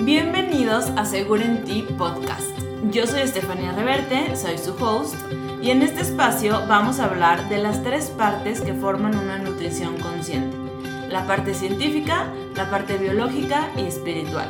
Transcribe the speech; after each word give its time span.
Bienvenidos 0.00 0.86
a 0.96 1.04
Seguro 1.04 1.42
en 1.42 1.64
Ti 1.64 1.84
Podcast. 1.98 2.56
Yo 2.92 3.04
soy 3.08 3.22
Estefanía 3.22 3.72
Reverte, 3.72 4.36
soy 4.36 4.56
su 4.56 4.72
host, 4.74 5.16
y 5.60 5.72
en 5.72 5.82
este 5.82 6.02
espacio 6.02 6.64
vamos 6.68 7.00
a 7.00 7.06
hablar 7.06 7.48
de 7.48 7.58
las 7.58 7.82
tres 7.82 8.06
partes 8.10 8.60
que 8.60 8.74
forman 8.74 9.18
una 9.18 9.38
nutrición 9.38 9.98
consciente. 9.98 10.56
La 11.08 11.26
parte 11.26 11.52
científica, 11.52 12.32
la 12.54 12.70
parte 12.70 12.96
biológica 12.96 13.70
y 13.76 13.86
espiritual. 13.86 14.48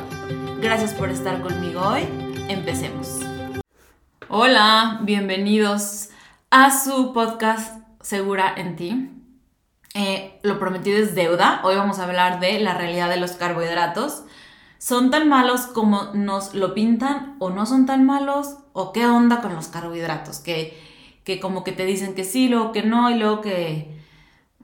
Gracias 0.61 0.93
por 0.93 1.09
estar 1.09 1.41
conmigo 1.41 1.81
hoy. 1.81 2.03
Empecemos. 2.47 3.19
Hola, 4.27 4.99
bienvenidos 5.01 6.09
a 6.51 6.69
su 6.79 7.11
podcast 7.11 7.81
Segura 8.01 8.53
en 8.55 8.75
Ti. 8.75 9.09
Eh, 9.95 10.39
lo 10.43 10.59
prometido 10.59 10.99
es 10.99 11.15
deuda. 11.15 11.61
Hoy 11.63 11.75
vamos 11.75 11.97
a 11.97 12.03
hablar 12.03 12.39
de 12.39 12.59
la 12.59 12.75
realidad 12.75 13.09
de 13.09 13.17
los 13.17 13.31
carbohidratos. 13.31 14.25
¿Son 14.79 15.11
tan 15.11 15.27
malos 15.27 15.63
como 15.63 16.05
nos 16.13 16.55
lo 16.55 16.73
pintan 16.73 17.35
o 17.39 17.49
no 17.49 17.65
son 17.65 17.85
tan 17.85 18.05
malos? 18.05 18.55
¿O 18.71 18.93
qué 18.93 19.05
onda 19.05 19.41
con 19.41 19.53
los 19.53 19.67
carbohidratos? 19.67 20.39
Que, 20.39 20.81
que 21.25 21.41
como 21.41 21.65
que 21.65 21.73
te 21.73 21.85
dicen 21.85 22.15
que 22.15 22.23
sí, 22.23 22.47
luego 22.47 22.71
que 22.71 22.81
no 22.81 23.11
y 23.11 23.19
luego 23.19 23.41
que, 23.41 23.99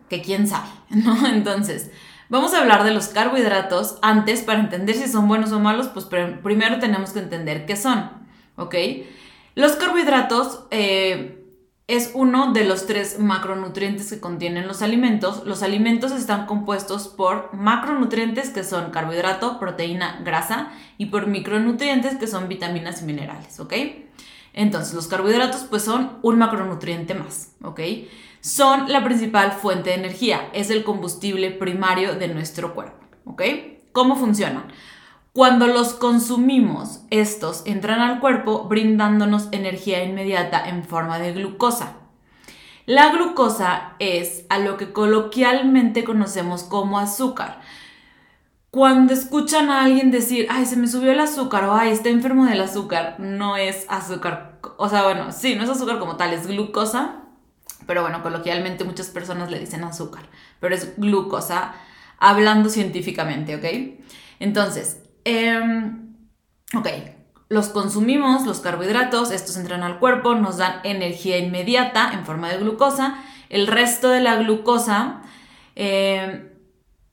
que 0.09 0.21
quién 0.21 0.47
sabe, 0.47 0.69
¿no? 0.89 1.27
Entonces, 1.27 1.91
vamos 2.29 2.53
a 2.53 2.61
hablar 2.61 2.85
de 2.85 2.93
los 2.93 3.09
carbohidratos. 3.09 3.99
Antes, 4.01 4.41
para 4.41 4.61
entender 4.61 4.95
si 4.95 5.09
son 5.09 5.27
buenos 5.27 5.51
o 5.51 5.59
malos, 5.59 5.89
pues 5.89 6.05
primero 6.05 6.79
tenemos 6.79 7.11
que 7.11 7.19
entender 7.19 7.65
qué 7.65 7.75
son, 7.75 8.09
¿ok? 8.55 8.75
Los 9.55 9.73
carbohidratos... 9.73 10.61
Eh, 10.71 11.34
es 11.87 12.11
uno 12.15 12.51
de 12.51 12.63
los 12.63 12.87
tres 12.87 13.19
macronutrientes 13.19 14.09
que 14.09 14.19
contienen 14.19 14.67
los 14.67 14.81
alimentos. 14.81 15.43
Los 15.45 15.61
alimentos 15.61 16.11
están 16.11 16.47
compuestos 16.47 17.07
por 17.07 17.53
macronutrientes 17.53 18.49
que 18.49 18.63
son 18.63 18.89
carbohidrato, 18.89 19.59
proteína, 19.59 20.19
grasa 20.23 20.71
y 20.97 21.07
por 21.07 21.27
micronutrientes 21.27 22.15
que 22.15 22.27
son 22.27 22.47
vitaminas 22.47 23.01
y 23.01 23.05
minerales, 23.05 23.59
¿ok? 23.59 23.73
Entonces 24.53 24.95
los 24.95 25.07
carbohidratos 25.07 25.65
pues 25.69 25.83
son 25.83 26.17
un 26.23 26.39
macronutriente 26.39 27.13
más, 27.13 27.51
¿ok? 27.61 27.81
Son 28.41 28.91
la 28.91 29.03
principal 29.03 29.51
fuente 29.51 29.91
de 29.91 29.97
energía, 29.97 30.49
es 30.53 30.71
el 30.71 30.83
combustible 30.83 31.51
primario 31.51 32.15
de 32.15 32.29
nuestro 32.29 32.73
cuerpo, 32.73 33.05
¿ok? 33.25 33.43
¿Cómo 33.91 34.15
funcionan? 34.15 34.67
Cuando 35.35 35.67
los 35.67 35.95
consumimos, 35.95 37.01
estos 37.09 37.63
entran 37.65 37.99
al 37.99 38.21
cuerpo 38.21 38.69
brindándonos 38.69 39.49
energía 39.51 40.01
inmediata 40.01 40.69
en 40.69 40.85
forma 40.85 41.19
de 41.19 41.33
glucosa. 41.33 41.97
La 42.85 43.11
glucosa 43.11 43.95
es 43.99 44.45
a 44.47 44.59
lo 44.59 44.77
que 44.77 44.93
coloquialmente 44.93 46.05
conocemos 46.05 46.63
como 46.63 46.99
azúcar. 46.99 47.59
Cuando 48.71 49.11
escuchan 49.11 49.69
a 49.69 49.83
alguien 49.83 50.09
decir, 50.09 50.47
ay, 50.49 50.65
se 50.65 50.77
me 50.77 50.87
subió 50.87 51.11
el 51.11 51.19
azúcar 51.19 51.65
o 51.65 51.75
ay, 51.75 51.91
está 51.91 52.07
enfermo 52.07 52.45
del 52.45 52.61
azúcar, 52.61 53.17
no 53.19 53.57
es 53.57 53.85
azúcar. 53.89 54.61
O 54.77 54.87
sea, 54.87 55.03
bueno, 55.03 55.33
sí, 55.33 55.55
no 55.57 55.65
es 55.65 55.69
azúcar 55.69 55.99
como 55.99 56.15
tal, 56.15 56.31
es 56.31 56.47
glucosa. 56.47 57.23
Pero 57.85 58.03
bueno, 58.03 58.23
coloquialmente 58.23 58.85
muchas 58.85 59.07
personas 59.07 59.51
le 59.51 59.59
dicen 59.59 59.83
azúcar, 59.83 60.29
pero 60.61 60.73
es 60.73 60.93
glucosa 60.95 61.73
hablando 62.19 62.69
científicamente, 62.69 63.57
¿ok? 63.57 63.99
Entonces, 64.39 65.01
Em, 65.25 66.15
ok, 66.73 66.87
los 67.49 67.69
consumimos, 67.69 68.45
los 68.45 68.59
carbohidratos, 68.59 69.31
estos 69.31 69.57
entran 69.57 69.83
al 69.83 69.99
cuerpo, 69.99 70.35
nos 70.35 70.57
dan 70.57 70.79
energía 70.83 71.37
inmediata 71.37 72.11
en 72.13 72.25
forma 72.25 72.49
de 72.49 72.57
glucosa. 72.57 73.21
El 73.49 73.67
resto 73.67 74.09
de 74.09 74.21
la 74.21 74.35
glucosa, 74.37 75.21
em, 75.75 76.49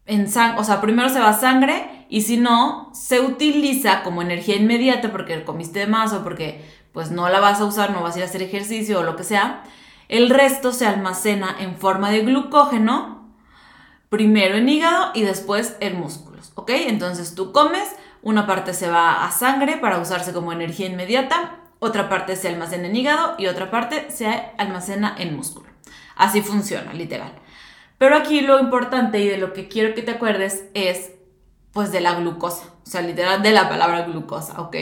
en 0.06 0.26
o 0.56 0.64
sea, 0.64 0.80
primero 0.80 1.08
se 1.08 1.20
va 1.20 1.30
a 1.30 1.40
sangre 1.40 2.06
y 2.08 2.22
si 2.22 2.36
no, 2.36 2.90
se 2.94 3.20
utiliza 3.20 4.02
como 4.02 4.22
energía 4.22 4.56
inmediata 4.56 5.10
porque 5.10 5.44
comiste 5.44 5.86
más 5.86 6.12
o 6.12 6.22
porque 6.22 6.64
pues 6.92 7.10
no 7.10 7.28
la 7.28 7.40
vas 7.40 7.60
a 7.60 7.64
usar, 7.64 7.90
no 7.90 8.02
vas 8.02 8.14
a 8.14 8.18
ir 8.18 8.24
a 8.24 8.26
hacer 8.26 8.42
ejercicio 8.42 9.00
o 9.00 9.02
lo 9.02 9.16
que 9.16 9.24
sea. 9.24 9.62
El 10.08 10.28
resto 10.28 10.72
se 10.72 10.86
almacena 10.86 11.56
en 11.58 11.76
forma 11.76 12.10
de 12.10 12.20
glucógeno, 12.20 13.32
primero 14.10 14.56
en 14.56 14.68
hígado 14.68 15.10
y 15.14 15.22
después 15.22 15.76
en 15.80 15.98
músculos, 15.98 16.52
¿ok? 16.54 16.70
Entonces 16.70 17.34
tú 17.34 17.52
comes, 17.52 17.88
una 18.22 18.46
parte 18.46 18.74
se 18.74 18.88
va 18.88 19.24
a 19.24 19.30
sangre 19.30 19.76
para 19.76 19.98
usarse 19.98 20.32
como 20.32 20.52
energía 20.52 20.86
inmediata, 20.86 21.58
otra 21.78 22.08
parte 22.08 22.36
se 22.36 22.48
almacena 22.48 22.86
en 22.86 22.96
hígado 22.96 23.34
y 23.38 23.46
otra 23.46 23.70
parte 23.70 24.10
se 24.10 24.28
almacena 24.56 25.14
en 25.18 25.36
músculo. 25.36 25.68
Así 26.16 26.40
funciona, 26.40 26.92
literal. 26.92 27.32
Pero 27.98 28.16
aquí 28.16 28.40
lo 28.40 28.60
importante 28.60 29.20
y 29.20 29.28
de 29.28 29.38
lo 29.38 29.52
que 29.52 29.68
quiero 29.68 29.94
que 29.94 30.02
te 30.02 30.12
acuerdes 30.12 30.64
es 30.74 31.12
pues 31.72 31.90
de 31.90 32.00
la 32.00 32.14
glucosa, 32.14 32.66
o 32.84 32.86
sea, 32.86 33.00
literal 33.02 33.42
de 33.42 33.52
la 33.52 33.68
palabra 33.68 34.02
glucosa, 34.02 34.60
¿ok? 34.60 34.76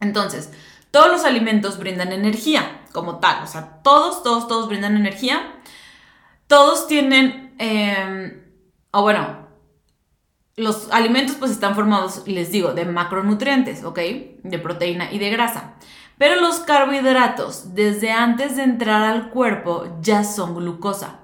Entonces, 0.00 0.50
todos 0.90 1.10
los 1.10 1.24
alimentos 1.24 1.78
brindan 1.78 2.12
energía 2.12 2.82
como 2.92 3.18
tal, 3.18 3.42
o 3.42 3.46
sea, 3.46 3.82
todos, 3.82 4.22
todos, 4.22 4.48
todos 4.48 4.68
brindan 4.68 4.96
energía. 4.96 5.54
Todos 6.46 6.86
tienen, 6.86 7.54
em, 7.58 8.42
o 8.92 9.02
bueno, 9.02 9.43
los 10.56 10.90
alimentos 10.92 11.36
pues 11.36 11.50
están 11.50 11.74
formados, 11.74 12.22
les 12.26 12.50
digo, 12.50 12.74
de 12.74 12.84
macronutrientes, 12.84 13.84
¿ok? 13.84 13.98
De 14.42 14.58
proteína 14.58 15.12
y 15.12 15.18
de 15.18 15.30
grasa. 15.30 15.74
Pero 16.16 16.40
los 16.40 16.60
carbohidratos, 16.60 17.74
desde 17.74 18.12
antes 18.12 18.56
de 18.56 18.62
entrar 18.62 19.02
al 19.02 19.30
cuerpo, 19.30 19.98
ya 20.00 20.22
son 20.22 20.54
glucosa. 20.54 21.20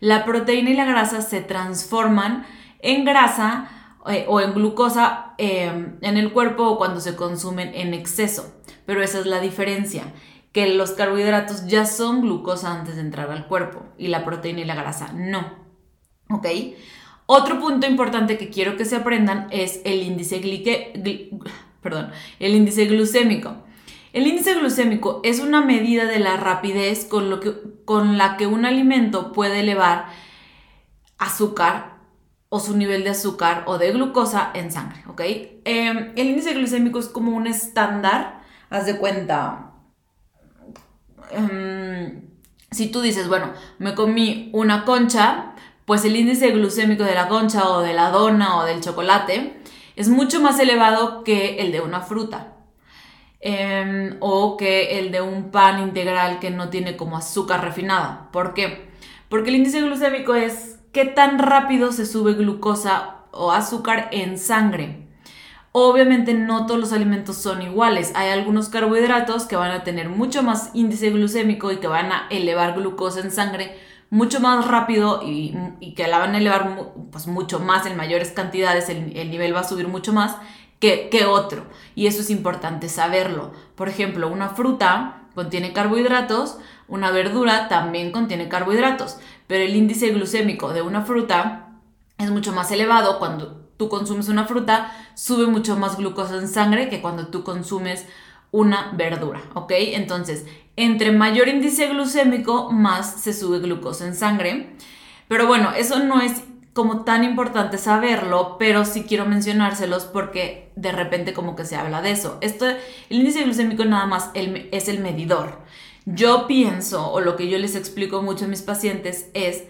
La 0.00 0.24
proteína 0.24 0.70
y 0.70 0.74
la 0.74 0.86
grasa 0.86 1.20
se 1.20 1.42
transforman 1.42 2.46
en 2.78 3.04
grasa 3.04 3.68
eh, 4.06 4.24
o 4.28 4.40
en 4.40 4.54
glucosa 4.54 5.34
em, 5.36 5.98
en 6.00 6.16
el 6.16 6.32
cuerpo 6.32 6.78
cuando 6.78 7.00
se 7.00 7.16
consumen 7.16 7.72
en 7.74 7.92
exceso. 7.92 8.54
Pero 8.86 9.02
esa 9.02 9.18
es 9.18 9.26
la 9.26 9.40
diferencia, 9.40 10.04
que 10.52 10.68
los 10.68 10.92
carbohidratos 10.92 11.66
ya 11.66 11.84
son 11.84 12.22
glucosa 12.22 12.72
antes 12.72 12.96
de 12.96 13.02
entrar 13.02 13.30
al 13.30 13.46
cuerpo 13.46 13.82
y 13.98 14.08
la 14.08 14.24
proteína 14.24 14.60
y 14.60 14.64
la 14.64 14.74
grasa 14.74 15.12
no. 15.12 15.54
¿Ok? 16.30 16.46
Otro 17.32 17.60
punto 17.60 17.86
importante 17.86 18.36
que 18.36 18.50
quiero 18.50 18.76
que 18.76 18.84
se 18.84 18.96
aprendan 18.96 19.46
es 19.52 19.82
el 19.84 20.02
índice, 20.02 20.40
perdón, 21.80 22.10
el 22.40 22.56
índice 22.56 22.86
glucémico. 22.86 23.54
El 24.12 24.26
índice 24.26 24.54
glucémico 24.54 25.20
es 25.22 25.38
una 25.38 25.60
medida 25.60 26.06
de 26.06 26.18
la 26.18 26.36
rapidez 26.38 27.04
con, 27.04 27.30
lo 27.30 27.38
que, 27.38 27.54
con 27.84 28.18
la 28.18 28.36
que 28.36 28.48
un 28.48 28.64
alimento 28.64 29.30
puede 29.30 29.60
elevar 29.60 30.06
azúcar 31.18 31.98
o 32.48 32.58
su 32.58 32.76
nivel 32.76 33.04
de 33.04 33.10
azúcar 33.10 33.62
o 33.68 33.78
de 33.78 33.92
glucosa 33.92 34.50
en 34.52 34.72
sangre, 34.72 35.04
¿ok? 35.06 35.20
Em, 35.64 36.12
el 36.16 36.30
índice 36.30 36.52
glucémico 36.54 36.98
es 36.98 37.06
como 37.06 37.36
un 37.36 37.46
estándar, 37.46 38.40
haz 38.70 38.86
de 38.86 38.98
cuenta, 38.98 39.70
em, 41.30 42.28
si 42.72 42.90
tú 42.90 43.00
dices, 43.00 43.28
bueno, 43.28 43.52
me 43.78 43.94
comí 43.94 44.50
una 44.52 44.84
concha, 44.84 45.49
pues 45.90 46.04
el 46.04 46.14
índice 46.14 46.52
glucémico 46.52 47.02
de 47.02 47.16
la 47.16 47.26
concha 47.26 47.68
o 47.68 47.80
de 47.80 47.94
la 47.94 48.10
dona 48.10 48.58
o 48.58 48.64
del 48.64 48.80
chocolate 48.80 49.60
es 49.96 50.08
mucho 50.08 50.40
más 50.40 50.60
elevado 50.60 51.24
que 51.24 51.56
el 51.58 51.72
de 51.72 51.80
una 51.80 52.00
fruta. 52.00 52.52
Em, 53.40 54.16
o 54.20 54.56
que 54.56 55.00
el 55.00 55.10
de 55.10 55.20
un 55.20 55.50
pan 55.50 55.82
integral 55.82 56.38
que 56.38 56.52
no 56.52 56.68
tiene 56.68 56.96
como 56.96 57.16
azúcar 57.16 57.64
refinada. 57.64 58.28
¿Por 58.30 58.54
qué? 58.54 58.88
Porque 59.28 59.48
el 59.48 59.56
índice 59.56 59.80
glucémico 59.80 60.36
es 60.36 60.78
qué 60.92 61.06
tan 61.06 61.40
rápido 61.40 61.90
se 61.90 62.06
sube 62.06 62.34
glucosa 62.34 63.24
o 63.32 63.50
azúcar 63.50 64.10
en 64.12 64.38
sangre. 64.38 65.08
Obviamente 65.72 66.34
no 66.34 66.66
todos 66.66 66.78
los 66.78 66.92
alimentos 66.92 67.34
son 67.34 67.62
iguales. 67.62 68.12
Hay 68.14 68.28
algunos 68.30 68.68
carbohidratos 68.68 69.44
que 69.44 69.56
van 69.56 69.72
a 69.72 69.82
tener 69.82 70.08
mucho 70.08 70.44
más 70.44 70.70
índice 70.72 71.10
glucémico 71.10 71.72
y 71.72 71.78
que 71.78 71.88
van 71.88 72.12
a 72.12 72.28
elevar 72.30 72.76
glucosa 72.76 73.18
en 73.18 73.32
sangre 73.32 73.89
mucho 74.10 74.40
más 74.40 74.66
rápido 74.66 75.22
y, 75.24 75.54
que 75.96 76.08
la 76.08 76.18
van 76.18 76.34
a 76.34 76.38
elevar 76.38 76.92
pues, 77.10 77.26
mucho 77.26 77.60
más 77.60 77.86
en 77.86 77.96
mayores 77.96 78.32
cantidades, 78.32 78.88
el, 78.88 79.30
nivel 79.30 79.54
va 79.54 79.60
a 79.60 79.68
subir 79.68 79.88
mucho 79.88 80.12
más 80.12 80.36
que, 80.80 81.08
que 81.08 81.24
otro. 81.26 81.64
Y 81.94 82.06
eso 82.06 82.20
es 82.20 82.30
importante 82.30 82.88
saberlo. 82.88 83.52
Por 83.76 83.88
ejemplo, 83.88 84.28
una 84.28 84.50
fruta 84.50 85.22
contiene 85.34 85.72
carbohidratos, 85.72 86.58
una 86.88 87.10
verdura 87.12 87.68
también 87.68 88.10
contiene 88.10 88.48
carbohidratos, 88.48 89.18
pero 89.46 89.64
el 89.64 89.76
índice 89.76 90.10
glucémico 90.10 90.72
de 90.72 90.82
una 90.82 91.02
fruta 91.02 91.68
es 92.18 92.30
mucho 92.30 92.52
más 92.52 92.70
elevado 92.72 93.18
cuando 93.18 93.60
tú 93.76 93.88
consumes 93.88 94.28
una 94.28 94.44
fruta, 94.44 94.92
sube 95.14 95.46
mucho 95.46 95.76
más 95.76 95.96
glucosa 95.96 96.36
en 96.36 96.48
sangre 96.48 96.90
que 96.90 97.00
cuando 97.00 97.28
tú 97.28 97.44
consumes 97.44 98.06
una 98.50 98.92
verdura, 98.92 99.42
¿ok? 99.54 99.72
Entonces, 99.76 100.46
entre 100.76 101.12
mayor 101.12 101.48
índice 101.48 101.88
glucémico, 101.88 102.70
más 102.72 103.20
se 103.20 103.32
sube 103.32 103.58
glucosa 103.58 104.06
en 104.06 104.14
sangre. 104.14 104.70
Pero 105.28 105.46
bueno, 105.46 105.72
eso 105.72 106.00
no 106.00 106.20
es 106.20 106.42
como 106.72 107.04
tan 107.04 107.24
importante 107.24 107.78
saberlo, 107.78 108.56
pero 108.58 108.84
sí 108.84 109.04
quiero 109.04 109.26
mencionárselos 109.26 110.04
porque 110.04 110.72
de 110.76 110.92
repente 110.92 111.32
como 111.32 111.56
que 111.56 111.64
se 111.64 111.76
habla 111.76 112.00
de 112.00 112.12
eso. 112.12 112.38
Esto, 112.40 112.66
el 112.66 112.78
índice 113.10 113.42
glucémico 113.44 113.84
nada 113.84 114.06
más 114.06 114.30
es 114.34 114.88
el 114.88 115.00
medidor. 115.00 115.60
Yo 116.06 116.46
pienso, 116.46 117.10
o 117.10 117.20
lo 117.20 117.36
que 117.36 117.48
yo 117.48 117.58
les 117.58 117.76
explico 117.76 118.22
mucho 118.22 118.46
a 118.46 118.48
mis 118.48 118.62
pacientes 118.62 119.28
es, 119.34 119.64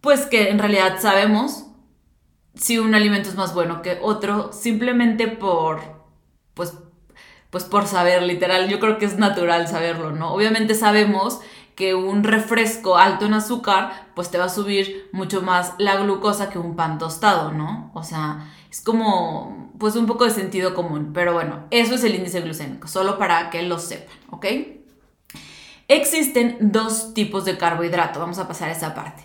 pues 0.00 0.26
que 0.26 0.50
en 0.50 0.58
realidad 0.58 0.98
sabemos 1.00 1.66
si 2.54 2.78
un 2.78 2.94
alimento 2.94 3.28
es 3.28 3.36
más 3.36 3.54
bueno 3.54 3.82
que 3.82 3.98
otro, 4.02 4.52
simplemente 4.52 5.28
por, 5.28 5.80
pues, 6.54 6.74
pues 7.54 7.62
por 7.62 7.86
saber, 7.86 8.24
literal, 8.24 8.68
yo 8.68 8.80
creo 8.80 8.98
que 8.98 9.04
es 9.04 9.16
natural 9.16 9.68
saberlo, 9.68 10.10
¿no? 10.10 10.32
Obviamente 10.34 10.74
sabemos 10.74 11.38
que 11.76 11.94
un 11.94 12.24
refresco 12.24 12.96
alto 12.96 13.26
en 13.26 13.34
azúcar, 13.34 14.08
pues 14.16 14.28
te 14.28 14.38
va 14.38 14.46
a 14.46 14.48
subir 14.48 15.08
mucho 15.12 15.40
más 15.40 15.72
la 15.78 15.94
glucosa 15.98 16.50
que 16.50 16.58
un 16.58 16.74
pan 16.74 16.98
tostado, 16.98 17.52
¿no? 17.52 17.92
O 17.94 18.02
sea, 18.02 18.52
es 18.68 18.80
como, 18.80 19.72
pues 19.78 19.94
un 19.94 20.06
poco 20.06 20.24
de 20.24 20.32
sentido 20.32 20.74
común, 20.74 21.12
pero 21.14 21.32
bueno, 21.32 21.66
eso 21.70 21.94
es 21.94 22.02
el 22.02 22.16
índice 22.16 22.40
glucémico, 22.40 22.88
solo 22.88 23.18
para 23.18 23.50
que 23.50 23.62
lo 23.62 23.78
sepan, 23.78 24.16
¿ok? 24.30 24.46
Existen 25.86 26.56
dos 26.58 27.14
tipos 27.14 27.44
de 27.44 27.56
carbohidrato, 27.56 28.18
vamos 28.18 28.40
a 28.40 28.48
pasar 28.48 28.70
a 28.70 28.72
esa 28.72 28.96
parte. 28.96 29.22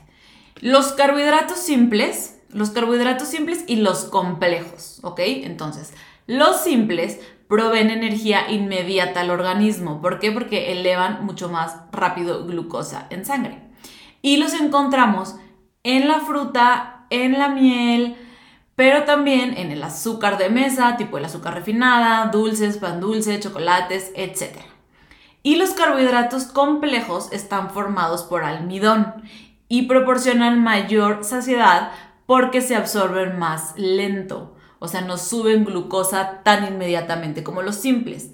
Los 0.59 0.91
carbohidratos 0.91 1.57
simples, 1.57 2.37
los 2.49 2.69
carbohidratos 2.69 3.27
simples 3.27 3.63
y 3.65 3.77
los 3.77 4.03
complejos, 4.03 4.99
¿ok? 5.01 5.19
Entonces, 5.25 5.93
los 6.27 6.61
simples 6.61 7.17
proveen 7.50 7.90
energía 7.90 8.51
inmediata 8.51 9.22
al 9.22 9.31
organismo. 9.31 10.01
¿Por 10.01 10.19
qué? 10.19 10.31
Porque 10.31 10.72
elevan 10.72 11.25
mucho 11.25 11.50
más 11.50 11.78
rápido 11.92 12.46
glucosa 12.46 13.07
en 13.10 13.25
sangre. 13.25 13.60
Y 14.22 14.38
los 14.38 14.54
encontramos 14.54 15.36
en 15.81 16.07
la 16.07 16.19
fruta, 16.19 17.07
en 17.10 17.40
la 17.40 17.50
miel, 17.50 18.16
pero 18.75 19.04
también 19.04 19.57
en 19.57 19.72
el 19.72 19.81
azúcar 19.81 20.38
de 20.38 20.51
mesa, 20.51 20.96
tipo 20.96 21.18
el 21.18 21.25
azúcar 21.25 21.56
refinada, 21.56 22.28
dulces, 22.28 22.78
pan 22.78 23.00
dulce, 23.00 23.40
chocolates, 23.40 24.12
etc. 24.16 24.60
Y 25.42 25.56
los 25.56 25.72
carbohidratos 25.72 26.46
complejos 26.46 27.31
están 27.31 27.72
formados 27.72 28.22
por 28.24 28.44
almidón 28.44 29.24
y 29.68 29.88
proporcionan 29.88 30.63
mayor 30.63 31.24
saciedad 31.24 31.92
porque 32.28 32.62
se 32.62 32.75
absorben 32.75 33.40
más 33.40 33.74
lento 33.75 34.56
o 34.79 34.87
sea, 34.87 35.01
no 35.01 35.17
suben 35.17 35.65
glucosa 35.65 36.41
tan 36.43 36.67
inmediatamente 36.67 37.43
como 37.43 37.61
los 37.61 37.75
simples. 37.75 38.31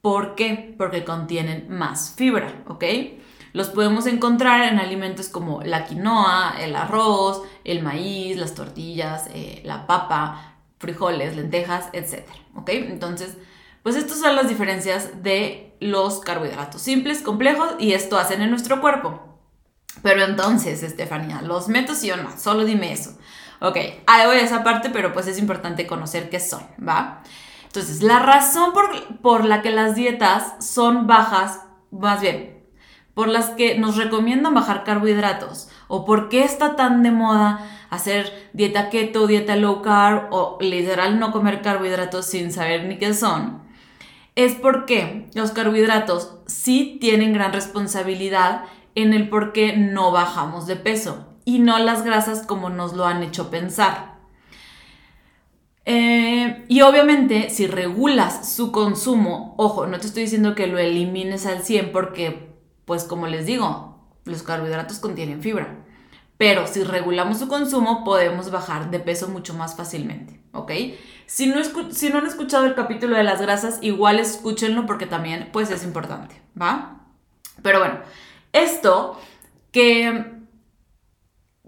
¿Por 0.00 0.34
qué? 0.34 0.74
Porque 0.78 1.04
contienen 1.04 1.66
más 1.68 2.14
fibra, 2.16 2.62
¿ok? 2.66 2.84
Los 3.52 3.68
podemos 3.68 4.06
encontrar 4.06 4.72
en 4.72 4.78
alimentos 4.78 5.28
como 5.28 5.62
la 5.62 5.84
quinoa, 5.84 6.54
el 6.58 6.74
arroz, 6.74 7.42
el 7.64 7.82
maíz, 7.82 8.36
las 8.36 8.54
tortillas, 8.54 9.28
eh, 9.34 9.60
la 9.64 9.86
papa, 9.86 10.56
frijoles, 10.78 11.36
lentejas, 11.36 11.88
etc. 11.92 12.26
¿Ok? 12.56 12.70
Entonces, 12.70 13.36
pues 13.82 13.96
estas 13.96 14.20
son 14.20 14.36
las 14.36 14.48
diferencias 14.48 15.22
de 15.22 15.74
los 15.80 16.20
carbohidratos 16.20 16.80
simples, 16.80 17.20
complejos 17.20 17.74
y 17.78 17.92
esto 17.92 18.18
hacen 18.18 18.40
en 18.40 18.50
nuestro 18.50 18.80
cuerpo. 18.80 19.20
Pero 20.02 20.24
entonces, 20.24 20.82
Estefanía, 20.82 21.42
¿los 21.42 21.68
meto 21.68 21.94
sí 21.94 22.10
o 22.10 22.16
no? 22.16 22.36
Solo 22.38 22.64
dime 22.64 22.92
eso. 22.92 23.18
Ok, 23.64 23.76
ahí 24.08 24.26
voy 24.26 24.38
a 24.38 24.42
esa 24.42 24.64
parte, 24.64 24.90
pero 24.90 25.12
pues 25.12 25.28
es 25.28 25.38
importante 25.38 25.86
conocer 25.86 26.30
qué 26.30 26.40
son, 26.40 26.64
¿va? 26.84 27.22
Entonces, 27.62 28.02
la 28.02 28.18
razón 28.18 28.72
por, 28.72 29.18
por 29.18 29.44
la 29.44 29.62
que 29.62 29.70
las 29.70 29.94
dietas 29.94 30.56
son 30.58 31.06
bajas, 31.06 31.60
más 31.92 32.20
bien, 32.20 32.60
por 33.14 33.28
las 33.28 33.50
que 33.50 33.78
nos 33.78 33.96
recomiendan 33.96 34.54
bajar 34.54 34.82
carbohidratos, 34.82 35.68
o 35.86 36.04
por 36.04 36.28
qué 36.28 36.42
está 36.42 36.74
tan 36.74 37.04
de 37.04 37.12
moda 37.12 37.60
hacer 37.88 38.50
dieta 38.52 38.90
keto, 38.90 39.28
dieta 39.28 39.54
low 39.54 39.80
carb, 39.80 40.32
o 40.32 40.58
literal 40.60 41.20
no 41.20 41.30
comer 41.30 41.62
carbohidratos 41.62 42.26
sin 42.26 42.50
saber 42.50 42.86
ni 42.86 42.98
qué 42.98 43.14
son, 43.14 43.62
es 44.34 44.56
porque 44.56 45.30
los 45.34 45.52
carbohidratos 45.52 46.34
sí 46.46 46.98
tienen 47.00 47.32
gran 47.32 47.52
responsabilidad 47.52 48.64
en 48.96 49.14
el 49.14 49.28
por 49.28 49.52
qué 49.52 49.76
no 49.76 50.10
bajamos 50.10 50.66
de 50.66 50.74
peso 50.74 51.31
y 51.44 51.58
no 51.58 51.78
las 51.78 52.04
grasas 52.04 52.46
como 52.46 52.70
nos 52.70 52.94
lo 52.94 53.06
han 53.06 53.22
hecho 53.22 53.50
pensar. 53.50 54.12
Eh, 55.84 56.64
y 56.68 56.80
obviamente, 56.82 57.50
si 57.50 57.66
regulas 57.66 58.54
su 58.54 58.70
consumo, 58.70 59.54
ojo, 59.58 59.86
no 59.86 59.98
te 59.98 60.06
estoy 60.06 60.24
diciendo 60.24 60.54
que 60.54 60.68
lo 60.68 60.78
elimines 60.78 61.46
al 61.46 61.62
100 61.62 61.90
porque, 61.92 62.54
pues 62.84 63.04
como 63.04 63.26
les 63.26 63.46
digo, 63.46 63.98
los 64.24 64.42
carbohidratos 64.42 64.98
contienen 64.98 65.42
fibra. 65.42 65.84
Pero 66.38 66.66
si 66.66 66.82
regulamos 66.82 67.38
su 67.38 67.48
consumo, 67.48 68.04
podemos 68.04 68.50
bajar 68.50 68.90
de 68.90 69.00
peso 69.00 69.28
mucho 69.28 69.54
más 69.54 69.76
fácilmente, 69.76 70.40
¿ok? 70.52 70.72
Si 71.26 71.46
no, 71.46 71.62
si 71.92 72.10
no 72.10 72.18
han 72.18 72.26
escuchado 72.26 72.64
el 72.66 72.74
capítulo 72.74 73.16
de 73.16 73.22
las 73.22 73.40
grasas, 73.40 73.78
igual 73.80 74.18
escúchenlo 74.18 74.86
porque 74.86 75.06
también, 75.06 75.50
pues, 75.52 75.70
es 75.70 75.84
importante, 75.84 76.40
¿va? 76.60 77.00
Pero 77.62 77.78
bueno, 77.78 78.00
esto 78.52 79.20
que 79.70 80.31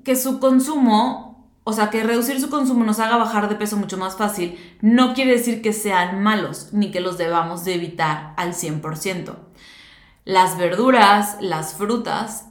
que 0.05 0.17
su 0.17 0.39
consumo, 0.39 1.49
o 1.65 1.73
sea, 1.73 1.91
que 1.91 2.03
reducir 2.03 2.41
su 2.41 2.51
consumo 2.51 2.85
nos 2.85 2.99
haga 2.99 3.17
bajar 3.17 3.49
de 3.49 3.57
peso 3.57 3.77
mucho 3.77 3.97
más 3.97 4.17
fácil, 4.17 4.59
no 4.81 5.15
quiere 5.15 5.33
decir 5.33 5.63
que 5.63 5.73
sean 5.73 6.23
malos 6.23 6.69
ni 6.73 6.91
que 6.91 7.01
los 7.01 7.19
debamos 7.19 7.65
de 7.65 7.75
evitar 7.75 8.35
al 8.37 8.55
100%. 8.55 9.37
Las 10.25 10.57
verduras, 10.57 11.39
las 11.41 11.75
frutas 11.75 12.47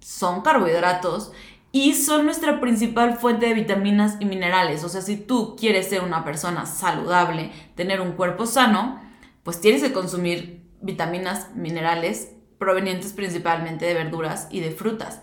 son 0.00 0.42
carbohidratos 0.42 1.32
y 1.72 1.94
son 1.94 2.24
nuestra 2.24 2.60
principal 2.60 3.18
fuente 3.18 3.46
de 3.46 3.54
vitaminas 3.54 4.16
y 4.20 4.24
minerales. 4.24 4.84
O 4.84 4.88
sea, 4.88 5.02
si 5.02 5.16
tú 5.16 5.54
quieres 5.56 5.88
ser 5.88 6.02
una 6.02 6.24
persona 6.24 6.64
saludable, 6.64 7.52
tener 7.74 8.00
un 8.00 8.12
cuerpo 8.12 8.46
sano, 8.46 9.00
pues 9.42 9.60
tienes 9.60 9.82
que 9.82 9.92
consumir 9.92 10.64
vitaminas, 10.80 11.54
minerales 11.54 12.32
provenientes 12.58 13.12
principalmente 13.12 13.84
de 13.86 13.94
verduras 13.94 14.48
y 14.50 14.60
de 14.60 14.70
frutas. 14.70 15.20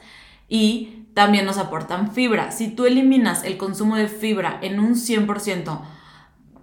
Y 0.48 1.05
también 1.16 1.46
nos 1.46 1.58
aportan 1.58 2.12
fibra. 2.12 2.52
Si 2.52 2.68
tú 2.68 2.86
eliminas 2.86 3.46
el 3.46 3.58
consumo 3.58 3.96
de 3.96 4.10
fibra 4.10 4.60
en 4.62 4.80
un 4.80 4.96
100%, 4.96 5.82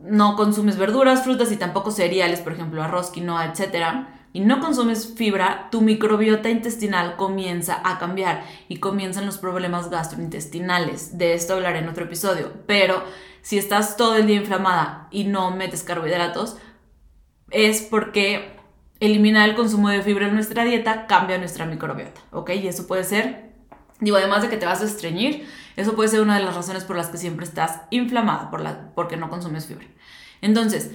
no 0.02 0.36
consumes 0.36 0.76
verduras, 0.76 1.24
frutas 1.24 1.50
y 1.50 1.56
tampoco 1.56 1.90
cereales, 1.90 2.40
por 2.40 2.52
ejemplo, 2.52 2.82
arroz, 2.82 3.10
quinoa, 3.10 3.46
etc., 3.46 4.06
y 4.34 4.40
no 4.40 4.60
consumes 4.60 5.14
fibra, 5.14 5.68
tu 5.70 5.80
microbiota 5.80 6.50
intestinal 6.50 7.16
comienza 7.16 7.80
a 7.84 7.98
cambiar 7.98 8.44
y 8.68 8.76
comienzan 8.76 9.26
los 9.26 9.38
problemas 9.38 9.90
gastrointestinales. 9.90 11.18
De 11.18 11.34
esto 11.34 11.54
hablaré 11.54 11.80
en 11.80 11.88
otro 11.88 12.04
episodio. 12.04 12.52
Pero 12.66 13.02
si 13.42 13.58
estás 13.58 13.96
todo 13.96 14.16
el 14.16 14.26
día 14.26 14.36
inflamada 14.36 15.08
y 15.10 15.24
no 15.24 15.50
metes 15.50 15.82
carbohidratos, 15.82 16.56
es 17.50 17.82
porque 17.82 18.56
eliminar 19.00 19.48
el 19.48 19.54
consumo 19.54 19.90
de 19.90 20.02
fibra 20.02 20.28
en 20.28 20.34
nuestra 20.34 20.64
dieta 20.64 21.06
cambia 21.06 21.36
nuestra 21.36 21.66
microbiota, 21.66 22.20
¿ok? 22.30 22.50
Y 22.50 22.68
eso 22.68 22.86
puede 22.86 23.04
ser 23.04 23.51
Digo, 24.02 24.16
además 24.16 24.42
de 24.42 24.48
que 24.48 24.56
te 24.56 24.66
vas 24.66 24.82
a 24.82 24.84
estreñir, 24.84 25.48
eso 25.76 25.94
puede 25.94 26.08
ser 26.08 26.20
una 26.20 26.36
de 26.36 26.44
las 26.44 26.56
razones 26.56 26.82
por 26.82 26.96
las 26.96 27.06
que 27.06 27.18
siempre 27.18 27.46
estás 27.46 27.82
inflamada, 27.90 28.50
por 28.50 28.60
la, 28.60 28.92
porque 28.96 29.16
no 29.16 29.30
consumes 29.30 29.66
fibra. 29.66 29.86
Entonces, 30.40 30.90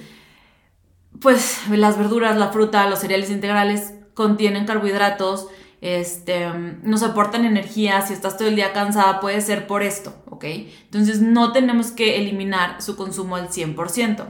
pues 1.20 1.58
las 1.70 1.96
verduras, 1.96 2.36
la 2.36 2.48
fruta, 2.48 2.88
los 2.88 2.98
cereales 2.98 3.30
integrales 3.30 3.94
contienen 4.12 4.66
carbohidratos, 4.66 5.48
este, 5.80 6.50
nos 6.82 7.02
aportan 7.02 7.46
energía, 7.46 8.02
si 8.02 8.12
estás 8.12 8.36
todo 8.36 8.48
el 8.48 8.56
día 8.56 8.74
cansada 8.74 9.20
puede 9.20 9.40
ser 9.40 9.66
por 9.66 9.82
esto, 9.82 10.14
¿ok? 10.28 10.44
Entonces 10.44 11.22
no 11.22 11.52
tenemos 11.52 11.92
que 11.92 12.18
eliminar 12.18 12.82
su 12.82 12.94
consumo 12.94 13.36
al 13.36 13.48
100%. 13.48 14.26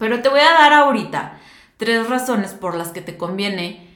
Pero 0.00 0.20
te 0.20 0.28
voy 0.28 0.40
a 0.40 0.52
dar 0.52 0.72
ahorita 0.72 1.38
tres 1.76 2.08
razones 2.08 2.54
por 2.54 2.74
las 2.74 2.88
que 2.88 3.02
te 3.02 3.16
conviene 3.16 3.94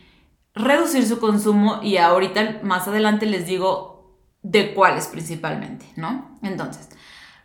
reducir 0.55 1.07
su 1.07 1.19
consumo 1.19 1.81
y 1.83 1.97
ahorita 1.97 2.61
más 2.62 2.88
adelante 2.88 3.26
les 3.26 3.47
digo 3.47 3.88
de 4.42 4.75
cuáles 4.75 5.09
principalmente, 5.09 5.87
¿no? 5.97 6.38
Entonces, 6.42 6.88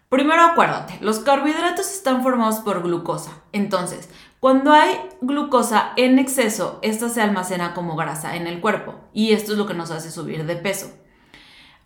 primero 0.10 0.44
acuérdate, 0.44 0.98
los 1.02 1.20
carbohidratos 1.20 1.92
están 1.92 2.24
formados 2.24 2.60
por 2.60 2.84
glucosa. 2.84 3.32
Entonces, 3.52 4.10
cuando 4.40 4.74
hay 4.74 5.00
glucosa 5.22 5.94
en 5.96 6.20
exceso, 6.20 6.80
esta 6.82 7.10
se 7.10 7.22
almacena 7.22 7.74
como 7.74 7.96
grasa 7.96 8.36
en 8.36 8.46
el 8.48 8.60
cuerpo 8.60 8.96
y 9.14 9.32
esto 9.32 9.54
es 9.54 9.58
lo 9.58 9.66
que 9.66 9.74
nos 9.74 9.92
hace 9.92 10.12
subir 10.12 10.46
de 10.46 10.56
peso. 10.56 10.92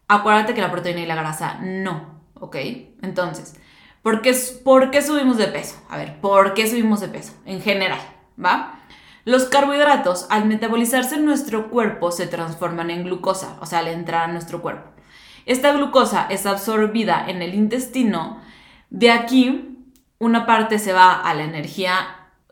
Acuérdate 0.08 0.54
que 0.54 0.62
la 0.62 0.72
proteína 0.72 1.02
y 1.02 1.06
la 1.06 1.16
grasa 1.16 1.60
no, 1.62 2.22
¿ok? 2.34 2.56
Entonces, 3.02 3.56
¿por 4.02 4.22
qué, 4.22 4.36
¿por 4.64 4.90
qué 4.90 5.02
subimos 5.02 5.38
de 5.38 5.48
peso? 5.48 5.76
A 5.90 5.98
ver, 5.98 6.20
¿por 6.20 6.54
qué 6.54 6.68
subimos 6.68 7.02
de 7.02 7.10
peso? 7.10 7.34
En 7.46 7.62
general, 7.62 8.00
¿va? 8.44 8.80
Los 9.26 9.46
carbohidratos, 9.46 10.26
al 10.30 10.46
metabolizarse 10.46 11.16
en 11.16 11.26
nuestro 11.26 11.70
cuerpo, 11.70 12.12
se 12.12 12.28
transforman 12.28 12.90
en 12.90 13.04
glucosa, 13.04 13.58
o 13.60 13.66
sea, 13.66 13.80
al 13.80 13.90
entrar 13.90 14.30
a 14.30 14.32
nuestro 14.32 14.62
cuerpo. 14.62 14.97
Esta 15.48 15.72
glucosa 15.72 16.28
es 16.30 16.46
absorbida 16.46 17.24
en 17.26 17.42
el 17.42 17.56
intestino. 17.56 18.42
De 18.90 19.12
aquí, 19.12 19.78
una 20.20 20.46
parte 20.46 20.78
se 20.78 20.92
va 20.92 21.14
a 21.14 21.34
la 21.34 21.46
energía 21.46 21.94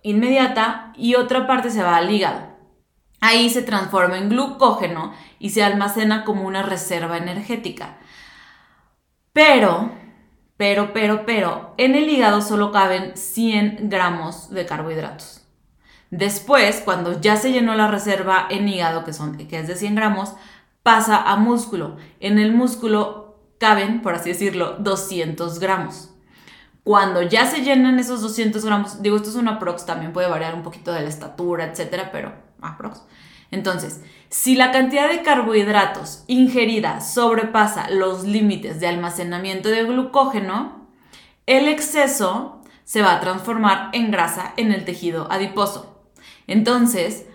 inmediata 0.02 0.94
y 0.96 1.16
otra 1.16 1.46
parte 1.46 1.70
se 1.72 1.84
va 1.84 1.98
al 1.98 2.10
hígado. 2.10 2.56
Ahí 3.20 3.50
se 3.50 3.64
transforma 3.64 4.18
en 4.18 4.30
glucógeno 4.30 5.14
y 5.40 5.50
se 5.50 5.62
almacena 5.62 6.24
como 6.24 6.44
una 6.44 6.64
reserva 6.64 7.18
energética. 7.18 7.98
Pero, 9.34 9.92
pero, 10.56 10.94
pero, 10.94 11.26
pero, 11.26 11.74
en 11.78 11.96
el 11.96 12.08
hígado 12.08 12.42
solo 12.42 12.72
caben 12.72 13.18
100 13.18 13.90
gramos 13.90 14.50
de 14.52 14.66
carbohidratos. 14.66 15.42
Después, 16.12 16.82
cuando 16.86 17.20
ya 17.20 17.36
se 17.36 17.52
llenó 17.52 17.76
la 17.76 17.90
reserva 17.90 18.48
en 18.50 18.70
hígado, 18.70 19.04
que, 19.04 19.12
son, 19.12 19.36
que 19.36 19.60
es 19.60 19.68
de 19.68 19.76
100 19.76 19.96
gramos, 19.96 20.36
pasa 20.86 21.18
a 21.18 21.36
músculo. 21.38 21.98
En 22.20 22.38
el 22.38 22.54
músculo 22.54 23.40
caben, 23.58 24.04
por 24.04 24.14
así 24.14 24.30
decirlo, 24.30 24.76
200 24.78 25.58
gramos. 25.58 26.12
Cuando 26.84 27.24
ya 27.24 27.48
se 27.48 27.64
llenan 27.64 27.98
esos 27.98 28.22
200 28.22 28.64
gramos, 28.64 29.02
digo, 29.02 29.16
esto 29.16 29.30
es 29.30 29.36
una 29.36 29.58
prox, 29.58 29.88
también 29.88 30.14
puede 30.14 30.30
variar 30.30 30.54
un 30.54 30.62
poquito 30.62 30.94
de 30.94 31.02
la 31.02 31.10
estatura, 31.10 31.66
etcétera, 31.66 32.12
pero 32.12 32.34
aprox. 32.62 33.02
Entonces, 33.50 34.02
si 34.30 34.54
la 34.54 34.72
cantidad 34.72 35.10
de 35.10 35.24
carbohidratos 35.24 36.24
ingerida 36.28 37.02
sobrepasa 37.02 37.90
los 37.90 38.24
límites 38.24 38.80
de 38.80 38.86
almacenamiento 38.86 39.70
de 39.70 39.86
glucógeno, 39.86 40.88
el 41.48 41.68
exceso 41.68 42.62
se 42.84 43.02
va 43.02 43.16
a 43.16 43.22
transformar 43.22 43.90
en 43.94 44.12
grasa 44.12 44.54
en 44.56 44.72
el 44.72 44.86
tejido 44.86 45.32
adiposo. 45.32 46.00
Entonces, 46.46 47.26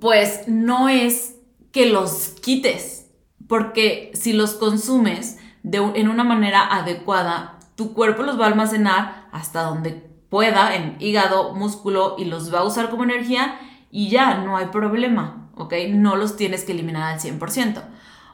pues 0.00 0.48
no 0.48 0.88
es 0.88 1.37
que 1.78 1.86
los 1.86 2.34
quites, 2.42 3.08
porque 3.46 4.10
si 4.12 4.32
los 4.32 4.54
consumes 4.54 5.38
de, 5.62 5.78
en 5.78 6.08
una 6.08 6.24
manera 6.24 6.66
adecuada, 6.74 7.60
tu 7.76 7.92
cuerpo 7.92 8.24
los 8.24 8.36
va 8.36 8.46
a 8.46 8.48
almacenar 8.48 9.28
hasta 9.30 9.62
donde 9.62 9.92
pueda, 10.28 10.74
en 10.74 10.96
hígado, 10.98 11.54
músculo, 11.54 12.16
y 12.18 12.24
los 12.24 12.52
va 12.52 12.58
a 12.58 12.64
usar 12.64 12.90
como 12.90 13.04
energía 13.04 13.60
y 13.92 14.08
ya, 14.08 14.38
no 14.38 14.56
hay 14.56 14.66
problema, 14.66 15.52
¿ok? 15.54 15.72
No 15.90 16.16
los 16.16 16.34
tienes 16.34 16.64
que 16.64 16.72
eliminar 16.72 17.12
al 17.12 17.20
100%. 17.20 17.80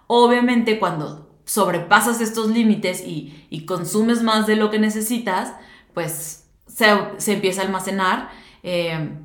Obviamente 0.07 0.79
cuando 0.79 1.37
sobrepasas 1.45 2.23
estos 2.23 2.49
límites 2.49 3.05
y, 3.07 3.67
consumes 3.67 4.23
más 4.23 4.47
de 4.47 4.57
lo 4.57 4.71
que 4.71 4.79
necesitas, 4.79 5.53
pues 5.93 6.49
se, 6.67 7.31
empieza 7.31 7.61
a 7.61 7.67
almacenar 7.67 8.31
eh, 8.63 9.19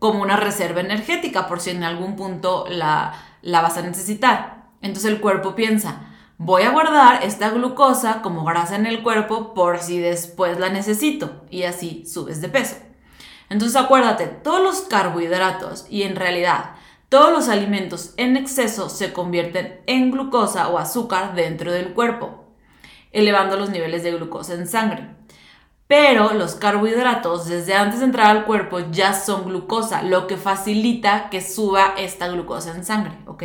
como 0.00 0.20
una 0.20 0.36
reserva 0.36 0.80
energética 0.80 1.46
por 1.46 1.60
si 1.60 1.70
en 1.70 1.84
algún 1.84 2.16
punto 2.16 2.64
la, 2.68 3.28
la 3.42 3.60
vas 3.60 3.76
a 3.76 3.82
necesitar. 3.82 4.70
Entonces 4.80 5.10
el 5.10 5.20
cuerpo 5.20 5.54
piensa, 5.54 6.08
voy 6.38 6.62
a 6.62 6.70
guardar 6.70 7.22
esta 7.22 7.50
glucosa 7.50 8.22
como 8.22 8.44
grasa 8.44 8.76
en 8.76 8.86
el 8.86 9.02
cuerpo 9.02 9.54
por 9.54 9.78
si 9.78 9.98
después 9.98 10.58
la 10.58 10.70
necesito 10.70 11.42
y 11.50 11.64
así 11.64 12.04
subes 12.06 12.40
de 12.40 12.48
peso. 12.48 12.76
Entonces 13.50 13.76
acuérdate, 13.76 14.26
todos 14.26 14.62
los 14.62 14.80
carbohidratos 14.82 15.86
y 15.90 16.02
en 16.02 16.16
realidad 16.16 16.76
todos 17.12 17.30
los 17.30 17.50
alimentos 17.50 18.14
en 18.16 18.38
exceso 18.38 18.88
se 18.88 19.12
convierten 19.12 19.82
en 19.86 20.10
glucosa 20.10 20.68
o 20.68 20.78
azúcar 20.78 21.34
dentro 21.34 21.70
del 21.70 21.92
cuerpo, 21.92 22.46
elevando 23.10 23.58
los 23.58 23.68
niveles 23.68 24.02
de 24.02 24.12
glucosa 24.12 24.54
en 24.54 24.66
sangre. 24.66 25.10
Pero 25.92 26.32
los 26.32 26.54
carbohidratos 26.54 27.44
desde 27.44 27.74
antes 27.74 27.98
de 27.98 28.06
entrar 28.06 28.30
al 28.34 28.46
cuerpo 28.46 28.80
ya 28.90 29.12
son 29.12 29.44
glucosa, 29.44 30.02
lo 30.02 30.26
que 30.26 30.38
facilita 30.38 31.28
que 31.28 31.42
suba 31.42 31.92
esta 31.98 32.28
glucosa 32.28 32.74
en 32.74 32.82
sangre, 32.82 33.18
¿ok? 33.26 33.42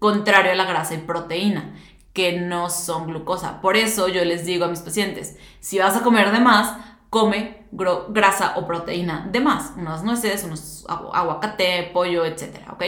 Contrario 0.00 0.50
a 0.50 0.56
la 0.56 0.64
grasa 0.64 0.94
y 0.94 0.98
proteína, 0.98 1.76
que 2.12 2.40
no 2.40 2.68
son 2.68 3.06
glucosa. 3.06 3.60
Por 3.60 3.76
eso 3.76 4.08
yo 4.08 4.24
les 4.24 4.44
digo 4.44 4.64
a 4.64 4.68
mis 4.68 4.80
pacientes, 4.80 5.36
si 5.60 5.78
vas 5.78 5.94
a 5.94 6.02
comer 6.02 6.32
de 6.32 6.40
más, 6.40 6.76
come 7.10 7.64
grasa 8.08 8.54
o 8.56 8.66
proteína 8.66 9.28
de 9.30 9.38
más, 9.38 9.74
unas 9.76 10.02
nueces, 10.02 10.42
unos 10.42 10.84
aguacate, 10.88 11.90
pollo, 11.92 12.24
etcétera, 12.24 12.72
¿ok? 12.72 12.82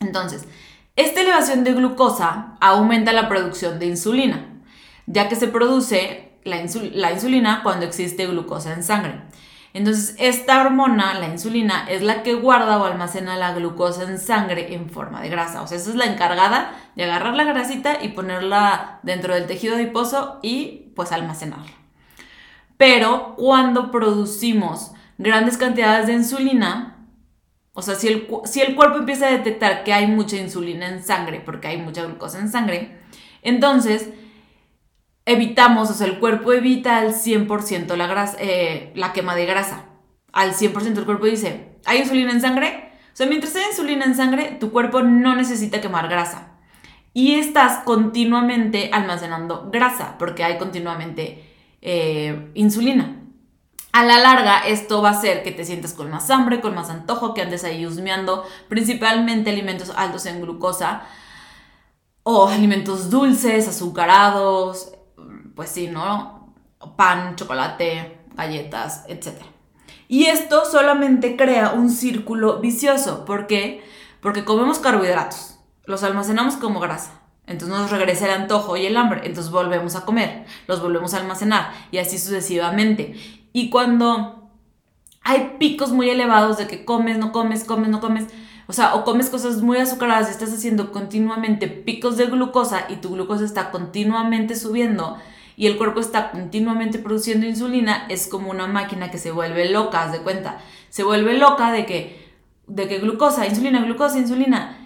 Entonces, 0.00 0.48
esta 0.96 1.20
elevación 1.20 1.62
de 1.62 1.74
glucosa 1.74 2.56
aumenta 2.62 3.12
la 3.12 3.28
producción 3.28 3.78
de 3.78 3.84
insulina, 3.84 4.62
ya 5.04 5.28
que 5.28 5.36
se 5.36 5.48
produce 5.48 6.33
la, 6.44 7.10
insulina 7.10 7.62
cuando 7.62 7.86
existe 7.86 8.26
glucosa 8.26 8.72
en 8.72 8.82
sangre. 8.82 9.22
Entonces, 9.72 10.14
esta 10.20 10.60
hormona, 10.60 11.14
la 11.14 11.28
insulina, 11.28 11.86
es 11.88 12.02
la 12.02 12.22
que 12.22 12.34
guarda 12.34 12.78
o 12.78 12.84
almacena 12.84 13.36
la 13.36 13.54
glucosa 13.54 14.04
en 14.04 14.20
sangre 14.20 14.72
en 14.74 14.88
forma 14.88 15.20
de 15.20 15.28
grasa. 15.28 15.62
O 15.62 15.66
sea, 15.66 15.78
esa 15.78 15.90
es 15.90 15.96
la 15.96 16.06
encargada 16.06 16.72
de 16.94 17.04
agarrar 17.04 17.34
la 17.34 17.44
grasita 17.44 17.98
y 18.00 18.10
ponerla 18.10 19.00
dentro 19.02 19.34
del 19.34 19.46
tejido 19.46 19.74
adiposo 19.74 20.38
y 20.42 20.92
pues 20.94 21.10
almacenarla. 21.10 21.72
Pero 22.76 23.34
cuando 23.36 23.90
producimos 23.90 24.92
grandes 25.18 25.56
cantidades 25.56 26.06
de 26.06 26.12
insulina, 26.12 27.08
o 27.72 27.82
sea, 27.82 27.96
si 27.96 28.06
el, 28.06 28.28
si 28.44 28.60
el 28.60 28.76
cuerpo 28.76 28.98
empieza 28.98 29.26
a 29.26 29.32
detectar 29.32 29.82
que 29.82 29.92
hay 29.92 30.06
mucha 30.06 30.36
insulina 30.36 30.88
en 30.88 31.02
sangre, 31.02 31.40
porque 31.40 31.66
hay 31.66 31.78
mucha 31.78 32.04
glucosa 32.04 32.38
en 32.38 32.48
sangre, 32.48 33.00
entonces 33.42 34.10
evitamos, 35.26 35.90
o 35.90 35.94
sea, 35.94 36.06
el 36.06 36.18
cuerpo 36.18 36.52
evita 36.52 36.98
al 36.98 37.14
100% 37.14 37.96
la, 37.96 38.06
grasa, 38.06 38.36
eh, 38.40 38.92
la 38.94 39.12
quema 39.12 39.34
de 39.34 39.46
grasa. 39.46 39.86
Al 40.32 40.54
100% 40.54 40.98
el 40.98 41.04
cuerpo 41.04 41.26
dice, 41.26 41.76
¿hay 41.84 41.98
insulina 41.98 42.32
en 42.32 42.40
sangre? 42.40 42.92
O 43.12 43.16
sea, 43.16 43.26
mientras 43.26 43.54
hay 43.56 43.64
insulina 43.70 44.04
en 44.04 44.16
sangre, 44.16 44.56
tu 44.58 44.72
cuerpo 44.72 45.02
no 45.02 45.36
necesita 45.36 45.80
quemar 45.80 46.08
grasa. 46.08 46.48
Y 47.12 47.34
estás 47.36 47.84
continuamente 47.84 48.90
almacenando 48.92 49.70
grasa, 49.70 50.16
porque 50.18 50.42
hay 50.42 50.58
continuamente 50.58 51.48
eh, 51.80 52.50
insulina. 52.54 53.20
A 53.92 54.04
la 54.04 54.18
larga, 54.18 54.66
esto 54.66 55.00
va 55.00 55.10
a 55.10 55.12
hacer 55.12 55.44
que 55.44 55.52
te 55.52 55.64
sientas 55.64 55.92
con 55.92 56.10
más 56.10 56.28
hambre, 56.30 56.60
con 56.60 56.74
más 56.74 56.90
antojo, 56.90 57.32
que 57.32 57.42
andes 57.42 57.62
ahí 57.62 57.86
husmeando, 57.86 58.44
principalmente 58.68 59.50
alimentos 59.50 59.92
altos 59.94 60.26
en 60.26 60.40
glucosa 60.40 61.02
o 62.24 62.48
alimentos 62.48 63.10
dulces, 63.10 63.68
azucarados, 63.68 64.93
pues 65.54 65.70
sí, 65.70 65.88
¿no? 65.88 66.54
Pan, 66.96 67.36
chocolate, 67.36 68.18
galletas, 68.34 69.04
etc. 69.08 69.42
Y 70.08 70.26
esto 70.26 70.64
solamente 70.64 71.36
crea 71.36 71.72
un 71.72 71.90
círculo 71.90 72.60
vicioso. 72.60 73.24
¿Por 73.24 73.46
qué? 73.46 73.82
Porque 74.20 74.44
comemos 74.44 74.78
carbohidratos, 74.78 75.58
los 75.84 76.02
almacenamos 76.02 76.56
como 76.56 76.80
grasa. 76.80 77.20
Entonces 77.46 77.76
nos 77.76 77.90
regresa 77.90 78.26
el 78.26 78.42
antojo 78.42 78.76
y 78.76 78.86
el 78.86 78.96
hambre, 78.96 79.20
entonces 79.24 79.52
volvemos 79.52 79.96
a 79.96 80.06
comer, 80.06 80.46
los 80.66 80.80
volvemos 80.80 81.12
a 81.12 81.18
almacenar 81.18 81.72
y 81.90 81.98
así 81.98 82.18
sucesivamente. 82.18 83.14
Y 83.52 83.68
cuando 83.68 84.50
hay 85.22 85.56
picos 85.58 85.92
muy 85.92 86.08
elevados 86.08 86.56
de 86.56 86.66
que 86.66 86.86
comes, 86.86 87.18
no 87.18 87.32
comes, 87.32 87.64
comes, 87.64 87.90
no 87.90 88.00
comes, 88.00 88.26
o 88.66 88.72
sea, 88.72 88.94
o 88.94 89.04
comes 89.04 89.28
cosas 89.28 89.60
muy 89.60 89.76
azucaradas 89.76 90.28
y 90.28 90.30
estás 90.30 90.54
haciendo 90.54 90.90
continuamente 90.90 91.68
picos 91.68 92.16
de 92.16 92.26
glucosa 92.26 92.86
y 92.88 92.96
tu 92.96 93.10
glucosa 93.10 93.44
está 93.44 93.70
continuamente 93.70 94.56
subiendo 94.56 95.18
y 95.56 95.66
el 95.66 95.76
cuerpo 95.76 96.00
está 96.00 96.30
continuamente 96.30 96.98
produciendo 96.98 97.46
insulina, 97.46 98.06
es 98.08 98.26
como 98.26 98.50
una 98.50 98.66
máquina 98.66 99.10
que 99.10 99.18
se 99.18 99.30
vuelve 99.30 99.70
loca, 99.70 100.02
haz 100.02 100.12
de 100.12 100.20
cuenta. 100.20 100.58
Se 100.90 101.04
vuelve 101.04 101.38
loca 101.38 101.72
de 101.72 101.86
que, 101.86 102.30
de 102.66 102.88
que 102.88 102.98
glucosa, 102.98 103.46
insulina, 103.46 103.82
glucosa, 103.82 104.18
insulina 104.18 104.78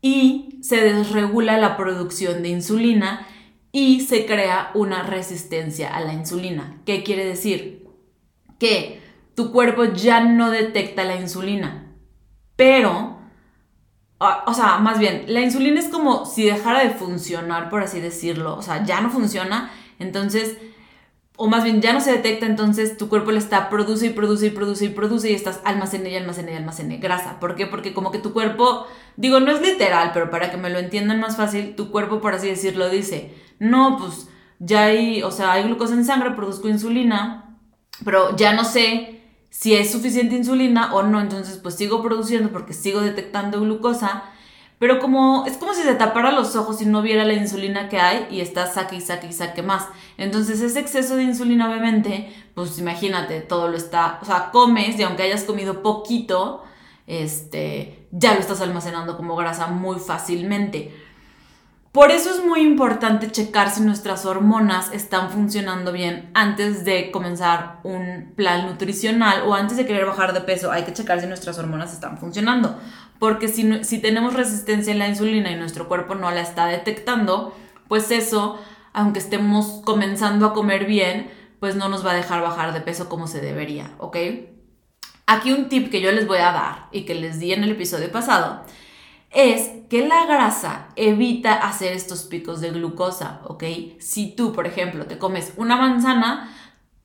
y 0.00 0.58
se 0.62 0.80
desregula 0.80 1.58
la 1.58 1.76
producción 1.76 2.42
de 2.42 2.48
insulina 2.48 3.26
y 3.72 4.00
se 4.00 4.26
crea 4.26 4.70
una 4.74 5.02
resistencia 5.02 5.94
a 5.94 6.00
la 6.00 6.12
insulina. 6.12 6.80
¿Qué 6.84 7.02
quiere 7.02 7.24
decir? 7.24 7.86
Que 8.58 9.00
tu 9.34 9.52
cuerpo 9.52 9.84
ya 9.84 10.20
no 10.20 10.50
detecta 10.50 11.04
la 11.04 11.16
insulina, 11.16 11.94
pero, 12.56 13.20
o 14.18 14.52
sea, 14.54 14.78
más 14.78 14.98
bien, 14.98 15.26
la 15.28 15.42
insulina 15.42 15.78
es 15.78 15.88
como 15.88 16.26
si 16.26 16.44
dejara 16.44 16.80
de 16.80 16.90
funcionar, 16.90 17.68
por 17.68 17.82
así 17.82 18.00
decirlo, 18.00 18.56
o 18.56 18.62
sea, 18.62 18.84
ya 18.84 19.00
no 19.00 19.10
funciona, 19.10 19.70
entonces 19.98 20.56
o 21.40 21.46
más 21.46 21.62
bien 21.62 21.80
ya 21.80 21.92
no 21.92 22.00
se 22.00 22.10
detecta, 22.10 22.46
entonces 22.46 22.96
tu 22.96 23.08
cuerpo 23.08 23.30
le 23.30 23.38
está 23.38 23.70
produce 23.70 24.06
y 24.06 24.10
produce 24.10 24.46
y 24.46 24.50
produce 24.50 24.86
y 24.86 24.88
produce 24.88 25.30
y 25.30 25.34
estás 25.34 25.60
almacene 25.64 26.10
y 26.10 26.16
almacene 26.16 26.52
y 26.52 26.56
almacene 26.56 26.96
grasa. 26.96 27.38
¿Por 27.38 27.54
qué? 27.54 27.66
Porque 27.66 27.94
como 27.94 28.10
que 28.10 28.18
tu 28.18 28.32
cuerpo, 28.32 28.88
digo, 29.16 29.38
no 29.38 29.52
es 29.52 29.62
literal, 29.62 30.10
pero 30.12 30.30
para 30.30 30.50
que 30.50 30.56
me 30.56 30.68
lo 30.68 30.80
entiendan 30.80 31.20
más 31.20 31.36
fácil, 31.36 31.76
tu 31.76 31.92
cuerpo, 31.92 32.20
por 32.20 32.34
así 32.34 32.48
decirlo, 32.48 32.90
dice, 32.90 33.36
no, 33.60 33.98
pues 33.98 34.26
ya 34.58 34.86
hay, 34.86 35.22
o 35.22 35.30
sea, 35.30 35.52
hay 35.52 35.62
glucosa 35.62 35.94
en 35.94 36.04
sangre, 36.04 36.32
produzco 36.32 36.68
insulina, 36.68 37.56
pero 38.04 38.36
ya 38.36 38.52
no 38.52 38.64
sé 38.64 39.22
si 39.48 39.76
es 39.76 39.92
suficiente 39.92 40.34
insulina 40.34 40.92
o 40.92 41.04
no, 41.04 41.20
entonces 41.20 41.58
pues 41.58 41.76
sigo 41.76 42.02
produciendo 42.02 42.50
porque 42.50 42.72
sigo 42.72 43.00
detectando 43.00 43.60
glucosa 43.60 44.24
pero 44.78 45.00
como 45.00 45.44
es 45.46 45.56
como 45.56 45.74
si 45.74 45.82
se 45.82 45.94
tapara 45.94 46.32
los 46.32 46.54
ojos 46.56 46.80
y 46.80 46.86
no 46.86 47.02
viera 47.02 47.24
la 47.24 47.34
insulina 47.34 47.88
que 47.88 47.98
hay 47.98 48.26
y 48.30 48.40
está 48.40 48.66
saque 48.66 48.96
y 48.96 49.00
saque 49.00 49.28
y 49.28 49.32
saque 49.32 49.62
más. 49.62 49.86
Entonces 50.16 50.60
ese 50.60 50.80
exceso 50.80 51.16
de 51.16 51.24
insulina 51.24 51.68
obviamente, 51.68 52.32
pues 52.54 52.78
imagínate, 52.78 53.40
todo 53.40 53.68
lo 53.68 53.76
está, 53.76 54.18
o 54.22 54.24
sea, 54.24 54.50
comes 54.50 54.98
y 54.98 55.02
aunque 55.02 55.24
hayas 55.24 55.44
comido 55.44 55.82
poquito, 55.82 56.62
este, 57.06 58.06
ya 58.12 58.34
lo 58.34 58.40
estás 58.40 58.60
almacenando 58.60 59.16
como 59.16 59.34
grasa 59.34 59.66
muy 59.66 59.98
fácilmente. 59.98 60.94
Por 61.98 62.12
eso 62.12 62.30
es 62.30 62.44
muy 62.44 62.60
importante 62.60 63.28
checar 63.28 63.72
si 63.72 63.80
nuestras 63.80 64.24
hormonas 64.24 64.92
están 64.92 65.30
funcionando 65.30 65.90
bien 65.90 66.30
antes 66.32 66.84
de 66.84 67.10
comenzar 67.10 67.80
un 67.82 68.34
plan 68.36 68.66
nutricional 68.66 69.42
o 69.48 69.54
antes 69.54 69.76
de 69.76 69.84
querer 69.84 70.06
bajar 70.06 70.32
de 70.32 70.40
peso. 70.40 70.70
Hay 70.70 70.84
que 70.84 70.92
checar 70.92 71.20
si 71.20 71.26
nuestras 71.26 71.58
hormonas 71.58 71.92
están 71.92 72.16
funcionando. 72.18 72.78
Porque 73.18 73.48
si, 73.48 73.82
si 73.82 73.98
tenemos 73.98 74.34
resistencia 74.34 74.92
en 74.92 75.00
la 75.00 75.08
insulina 75.08 75.50
y 75.50 75.56
nuestro 75.56 75.88
cuerpo 75.88 76.14
no 76.14 76.30
la 76.30 76.40
está 76.40 76.66
detectando, 76.66 77.52
pues 77.88 78.12
eso, 78.12 78.60
aunque 78.92 79.18
estemos 79.18 79.82
comenzando 79.84 80.46
a 80.46 80.54
comer 80.54 80.84
bien, 80.84 81.28
pues 81.58 81.74
no 81.74 81.88
nos 81.88 82.06
va 82.06 82.12
a 82.12 82.14
dejar 82.14 82.42
bajar 82.42 82.74
de 82.74 82.80
peso 82.80 83.08
como 83.08 83.26
se 83.26 83.40
debería, 83.40 83.90
¿ok? 83.98 84.16
Aquí 85.26 85.50
un 85.50 85.68
tip 85.68 85.90
que 85.90 86.00
yo 86.00 86.12
les 86.12 86.28
voy 86.28 86.38
a 86.38 86.52
dar 86.52 86.86
y 86.92 87.02
que 87.02 87.16
les 87.16 87.40
di 87.40 87.52
en 87.52 87.64
el 87.64 87.72
episodio 87.72 88.12
pasado 88.12 88.62
es 89.30 89.70
que 89.88 90.06
la 90.06 90.26
grasa 90.26 90.88
evita 90.96 91.54
hacer 91.54 91.92
estos 91.92 92.22
picos 92.22 92.60
de 92.60 92.70
glucosa, 92.70 93.40
¿ok? 93.44 93.64
Si 93.98 94.34
tú, 94.34 94.52
por 94.52 94.66
ejemplo, 94.66 95.06
te 95.06 95.18
comes 95.18 95.52
una 95.56 95.76
manzana, 95.76 96.50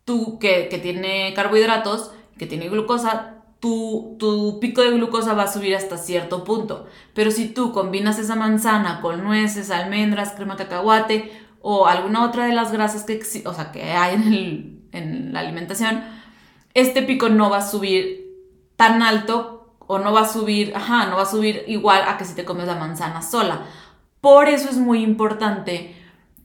tú 0.05 0.39
que, 0.39 0.67
que 0.69 0.77
tiene 0.77 1.33
carbohidratos, 1.35 2.11
que 2.37 2.45
tiene 2.45 2.69
glucosa, 2.69 3.43
tu, 3.59 4.17
tu, 4.19 4.59
pico 4.59 4.81
de 4.81 4.91
glucosa 4.91 5.33
va 5.33 5.43
a 5.43 5.51
subir 5.51 5.75
hasta 5.75 5.97
cierto 5.97 6.43
punto. 6.43 6.87
Pero 7.13 7.31
si 7.31 7.47
tú 7.47 7.71
combinas 7.71 8.19
esa 8.19 8.35
manzana 8.35 8.99
con 9.01 9.23
nueces, 9.23 9.71
almendras, 9.71 10.33
crema 10.33 10.57
cacahuate 10.57 11.31
o 11.61 11.87
alguna 11.87 12.25
otra 12.25 12.45
de 12.45 12.53
las 12.53 12.73
grasas 12.73 13.03
que, 13.03 13.21
o 13.45 13.53
sea, 13.53 13.71
que 13.71 13.83
hay 13.83 14.15
en, 14.15 14.89
en 14.91 15.33
la 15.33 15.39
alimentación, 15.39 16.03
este 16.73 17.03
pico 17.03 17.29
no 17.29 17.49
va 17.49 17.57
a 17.57 17.69
subir 17.69 18.23
tan 18.75 19.01
alto 19.01 19.52
o 19.87 19.99
no 19.99 20.13
va 20.13 20.21
a 20.21 20.27
subir, 20.27 20.75
ajá, 20.75 21.07
no 21.07 21.17
va 21.17 21.23
a 21.23 21.27
subir 21.27 21.63
igual 21.67 22.03
a 22.07 22.17
que 22.17 22.25
si 22.25 22.35
te 22.35 22.45
comes 22.45 22.67
la 22.67 22.75
manzana 22.75 23.21
sola. 23.21 23.65
Por 24.21 24.47
eso 24.47 24.69
es 24.69 24.77
muy 24.77 25.03
importante 25.03 25.95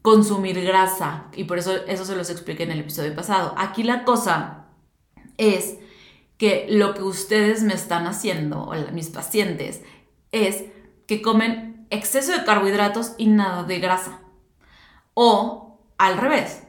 consumir 0.02 0.62
grasa 0.64 1.26
y 1.34 1.44
por 1.44 1.58
eso 1.58 1.72
eso 1.86 2.04
se 2.04 2.16
los 2.16 2.30
expliqué 2.30 2.64
en 2.64 2.72
el 2.72 2.80
episodio 2.80 3.14
pasado. 3.14 3.54
Aquí 3.56 3.82
la 3.82 4.04
cosa 4.04 4.66
es 5.36 5.78
que 6.36 6.66
lo 6.70 6.94
que 6.94 7.02
ustedes 7.02 7.62
me 7.62 7.74
están 7.74 8.06
haciendo, 8.06 8.62
o 8.62 8.74
mis 8.92 9.10
pacientes, 9.10 9.82
es 10.32 10.64
que 11.06 11.20
comen 11.20 11.86
exceso 11.90 12.32
de 12.32 12.44
carbohidratos 12.44 13.14
y 13.18 13.26
nada 13.26 13.64
de 13.64 13.80
grasa. 13.80 14.20
O 15.14 15.80
al 15.98 16.16
revés, 16.16 16.62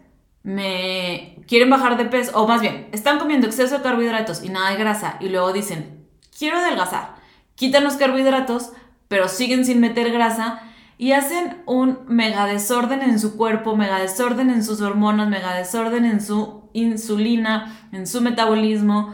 me 0.44 1.44
quieren 1.48 1.70
bajar 1.70 1.98
de 1.98 2.06
peso, 2.06 2.32
o 2.40 2.48
más 2.48 2.62
bien, 2.62 2.90
están 2.92 3.20
comiendo 3.20 3.48
exceso 3.48 3.78
de 3.78 3.84
carbohidratos 3.84 4.44
y 4.44 4.50
nada 4.50 4.72
de 4.72 4.78
grasa 4.78 5.18
y 5.20 5.30
luego 5.30 5.54
dicen, 5.54 5.99
quiero 6.39 6.58
adelgazar, 6.58 7.17
quitan 7.55 7.84
los 7.84 7.98
carbohidratos, 7.98 8.72
pero 9.10 9.27
siguen 9.27 9.65
sin 9.65 9.81
meter 9.81 10.12
grasa 10.12 10.62
y 10.98 11.12
hacen 11.12 11.62
un 11.65 12.00
mega 12.08 12.46
desorden 12.46 13.01
en 13.01 13.19
su 13.19 13.38
cuerpo, 13.38 13.75
mega 13.75 14.00
desorden 14.00 14.50
en 14.50 14.63
sus 14.63 14.81
hormonas, 14.81 15.29
mega 15.29 15.53
desorden 15.53 16.05
en 16.05 16.22
su 16.22 16.69
insulina, 16.74 17.88
en 17.91 18.08
su 18.08 18.22
metabolismo, 18.22 19.13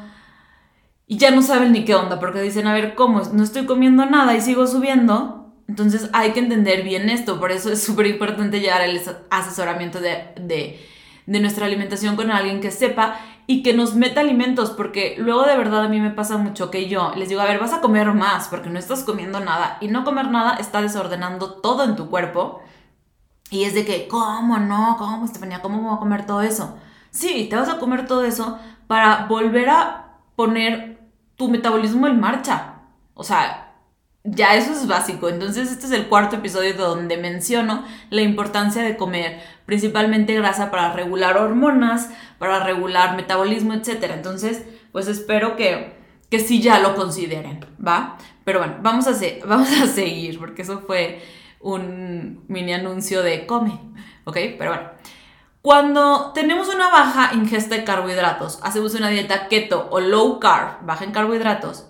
y 1.08 1.18
ya 1.18 1.32
no 1.32 1.42
saben 1.42 1.72
ni 1.72 1.86
qué 1.86 1.96
onda, 1.96 2.20
porque 2.20 2.42
dicen, 2.42 2.68
a 2.68 2.74
ver, 2.74 2.96
¿cómo? 2.96 3.22
No 3.32 3.44
estoy 3.44 3.66
comiendo 3.66 4.06
nada 4.06 4.36
y 4.36 4.42
sigo 4.42 4.66
subiendo. 4.66 5.54
Entonces 5.68 6.10
hay 6.14 6.32
que 6.32 6.40
entender 6.40 6.84
bien 6.84 7.10
esto, 7.10 7.40
por 7.40 7.52
eso 7.52 7.72
es 7.72 7.84
súper 7.84 8.06
importante 8.08 8.60
llevar 8.60 8.82
el 8.82 9.02
asesoramiento 9.32 10.00
de, 10.00 10.28
de, 10.40 10.80
de, 11.26 11.40
nuestra 11.40 11.66
alimentación 11.66 12.16
con 12.16 12.30
alguien 12.30 12.62
que 12.62 12.70
sepa 12.70 13.20
y 13.48 13.64
que 13.64 13.74
nos 13.74 13.96
meta 13.96 14.22
alimentos, 14.22 14.72
porque 14.72 15.16
luego 15.18 15.44
de 15.44 15.58
verdad 15.58 15.84
a 15.84 15.90
mí 15.90 16.00
me 16.00 16.12
pasa 16.12 16.38
mucho 16.38 16.72
que 16.72 16.90
yo 16.90 17.14
les 17.16 17.30
digo, 17.30 17.42
a 17.42 17.46
ver, 17.46 17.60
vas 17.60 17.74
a 17.74 17.82
comer 17.82 18.12
más, 18.14 18.48
porque 18.48 18.70
no 18.70 18.80
estás 18.80 19.04
comiendo 19.04 19.40
nada, 19.40 19.78
y 19.82 19.88
no 19.88 20.04
comer 20.04 20.30
nada 20.30 20.56
está 20.56 20.82
desordenando 20.82 21.54
todo 21.54 21.84
en 21.84 21.96
tu 21.96 22.10
cuerpo. 22.10 22.62
Y 23.52 23.64
es 23.64 23.76
de 23.76 23.86
que, 23.86 24.08
¿cómo 24.08 24.58
no? 24.58 24.96
¿Cómo, 24.98 25.26
Estefania? 25.26 25.62
¿Cómo 25.62 25.82
voy 25.82 25.96
a 25.96 26.00
comer 26.00 26.26
todo 26.26 26.42
eso? 26.42 26.78
Sí, 27.12 27.48
te 27.50 27.56
vas 27.56 27.70
a 27.70 27.78
comer 27.78 28.08
todo 28.08 28.24
eso 28.24 28.58
para 28.88 29.26
volver 29.28 29.70
a 29.70 30.18
poner 30.36 31.00
tu 31.36 31.50
metabolismo 31.50 32.08
en 32.08 32.20
marcha. 32.20 32.74
O 33.14 33.24
sea, 33.24 33.66
ya 34.26 34.56
eso 34.56 34.72
es 34.72 34.88
básico. 34.88 35.30
Entonces 35.30 35.72
este 35.72 35.86
es 35.86 35.92
el 35.92 36.08
cuarto 36.08 36.38
episodio 36.38 36.74
donde 36.74 37.18
menciono 37.18 37.86
la 38.10 38.22
importancia 38.22 38.82
de 38.82 38.98
comer 38.98 39.42
principalmente 39.66 40.34
grasa 40.34 40.72
para 40.72 40.94
regular 40.94 41.38
hormonas, 41.38 42.10
para 42.38 42.64
regular 42.64 43.16
metabolismo, 43.16 43.74
etc. 43.74 44.12
Entonces, 44.14 44.64
pues 44.92 45.08
espero 45.08 45.56
que, 45.56 45.98
que 46.30 46.40
sí 46.40 46.62
ya 46.62 46.80
lo 46.80 46.96
consideren, 46.96 47.66
¿va? 47.86 48.18
Pero 48.44 48.60
bueno, 48.60 48.76
vamos 48.82 49.08
a, 49.08 49.12
vamos 49.48 49.70
a 49.72 49.88
seguir 49.88 50.40
porque 50.40 50.62
eso 50.62 50.82
fue 50.82 51.22
un 51.60 52.44
mini 52.48 52.74
anuncio 52.74 53.24
de 53.24 53.46
come, 53.46 53.80
¿ok? 54.26 54.38
Pero 54.58 54.72
bueno. 54.72 54.90
Cuando 55.62 56.32
tenemos 56.36 56.70
una 56.72 56.92
baja 56.92 57.34
ingesta 57.34 57.74
de 57.74 57.84
carbohidratos, 57.84 58.60
hacemos 58.62 58.94
una 58.94 59.10
dieta 59.10 59.48
keto 59.48 59.88
o 59.90 60.00
low 60.00 60.40
carb, 60.40 60.86
baja 60.86 61.06
en 61.06 61.12
carbohidratos, 61.12 61.88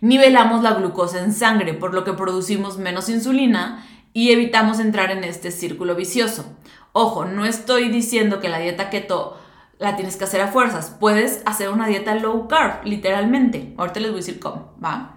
nivelamos 0.00 0.64
la 0.64 0.74
glucosa 0.74 1.20
en 1.20 1.32
sangre, 1.32 1.74
por 1.74 1.94
lo 1.94 2.02
que 2.02 2.12
producimos 2.12 2.76
menos 2.76 3.08
insulina 3.08 3.86
y 4.16 4.32
evitamos 4.32 4.80
entrar 4.80 5.10
en 5.10 5.24
este 5.24 5.50
círculo 5.50 5.94
vicioso. 5.94 6.56
Ojo, 6.92 7.26
no 7.26 7.44
estoy 7.44 7.90
diciendo 7.90 8.40
que 8.40 8.48
la 8.48 8.58
dieta 8.58 8.88
keto 8.88 9.38
la 9.78 9.94
tienes 9.94 10.16
que 10.16 10.24
hacer 10.24 10.40
a 10.40 10.48
fuerzas. 10.48 10.96
Puedes 10.98 11.42
hacer 11.44 11.68
una 11.68 11.86
dieta 11.86 12.14
low 12.14 12.48
carb, 12.48 12.82
literalmente. 12.86 13.74
Ahorita 13.76 14.00
les 14.00 14.10
voy 14.10 14.20
a 14.20 14.24
decir 14.24 14.40
cómo, 14.40 14.72
¿va? 14.82 15.16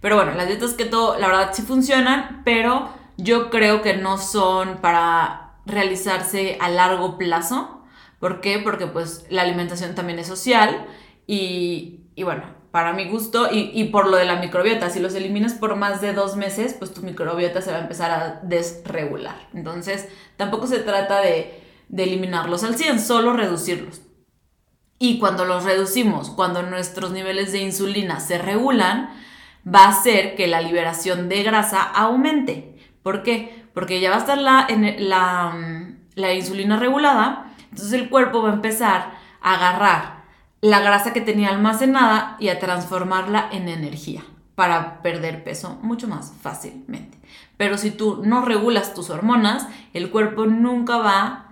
Pero 0.00 0.14
bueno, 0.14 0.32
las 0.34 0.46
dietas 0.46 0.74
keto 0.74 1.18
la 1.18 1.26
verdad 1.26 1.50
sí 1.52 1.62
funcionan, 1.62 2.42
pero 2.44 2.90
yo 3.16 3.50
creo 3.50 3.82
que 3.82 3.96
no 3.96 4.16
son 4.16 4.76
para 4.76 5.54
realizarse 5.66 6.56
a 6.60 6.68
largo 6.68 7.18
plazo. 7.18 7.82
¿Por 8.20 8.40
qué? 8.40 8.60
Porque 8.60 8.86
pues 8.86 9.26
la 9.28 9.42
alimentación 9.42 9.96
también 9.96 10.20
es 10.20 10.28
social 10.28 10.86
y, 11.26 12.04
bueno, 12.22 12.44
para 12.70 12.92
mi 12.92 13.08
gusto 13.08 13.48
y, 13.50 13.84
por 13.84 14.08
lo 14.08 14.16
de 14.16 14.24
la 14.24 14.36
microbiota, 14.36 14.90
si 14.90 15.00
los 15.00 15.14
eliminas 15.14 15.54
por 15.54 15.76
más 15.76 16.00
de 16.00 16.12
dos 16.12 16.36
meses, 16.36 16.74
pues 16.74 16.94
tu 16.94 17.02
microbiota 17.02 17.62
se 17.62 17.72
va 17.72 17.78
a 17.78 17.82
empezar 17.82 18.10
a 18.10 18.40
desregular. 18.42 19.48
Entonces, 19.54 20.08
tampoco 20.36 20.66
se 20.66 20.78
trata 20.78 21.20
de, 21.20 21.60
de 21.88 22.02
eliminarlos 22.04 22.62
al 22.64 22.76
100, 22.76 23.00
solo 23.00 23.32
reducirlos. 23.32 24.02
Y 24.98 25.18
cuando 25.18 25.44
los 25.44 25.64
reducimos, 25.64 26.30
cuando 26.30 26.62
nuestros 26.62 27.10
niveles 27.10 27.52
de 27.52 27.58
insulina 27.58 28.20
se 28.20 28.38
regulan, 28.38 29.10
va 29.66 29.84
a 29.84 29.90
hacer 29.90 30.36
que 30.36 30.46
la 30.46 30.60
liberación 30.60 31.28
de 31.28 31.42
grasa 31.42 31.82
aumente. 31.82 32.76
¿Por 33.02 33.22
qué? 33.22 33.60
porque 33.74 34.00
ya 34.00 34.10
va 34.10 34.16
a 34.16 34.20
estar 34.20 34.38
la, 34.38 34.66
en 34.68 35.08
la, 35.08 35.54
la 36.14 36.34
insulina 36.34 36.78
regulada, 36.78 37.52
entonces 37.70 37.92
el 37.92 38.08
cuerpo 38.08 38.42
va 38.42 38.50
a 38.50 38.54
empezar 38.54 39.12
a 39.40 39.54
agarrar 39.54 40.19
la 40.60 40.80
grasa 40.80 41.12
que 41.12 41.20
tenía 41.20 41.48
almacenada 41.48 42.36
y 42.38 42.48
a 42.48 42.58
transformarla 42.58 43.48
en 43.52 43.68
energía 43.68 44.22
para 44.54 45.00
perder 45.02 45.42
peso 45.42 45.78
mucho 45.82 46.06
más 46.06 46.32
fácilmente. 46.42 47.18
Pero 47.56 47.78
si 47.78 47.90
tú 47.90 48.22
no 48.24 48.44
regulas 48.44 48.94
tus 48.94 49.10
hormonas, 49.10 49.66
el 49.94 50.10
cuerpo 50.10 50.46
nunca 50.46 50.98
va 50.98 51.46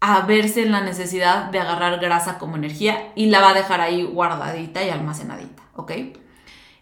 a 0.00 0.20
verse 0.20 0.62
en 0.62 0.70
la 0.70 0.82
necesidad 0.82 1.46
de 1.46 1.60
agarrar 1.60 1.98
grasa 1.98 2.38
como 2.38 2.56
energía 2.56 3.12
y 3.14 3.26
la 3.26 3.40
va 3.40 3.50
a 3.50 3.54
dejar 3.54 3.80
ahí 3.80 4.04
guardadita 4.04 4.84
y 4.84 4.90
almacenadita, 4.90 5.62
¿ok? 5.74 5.92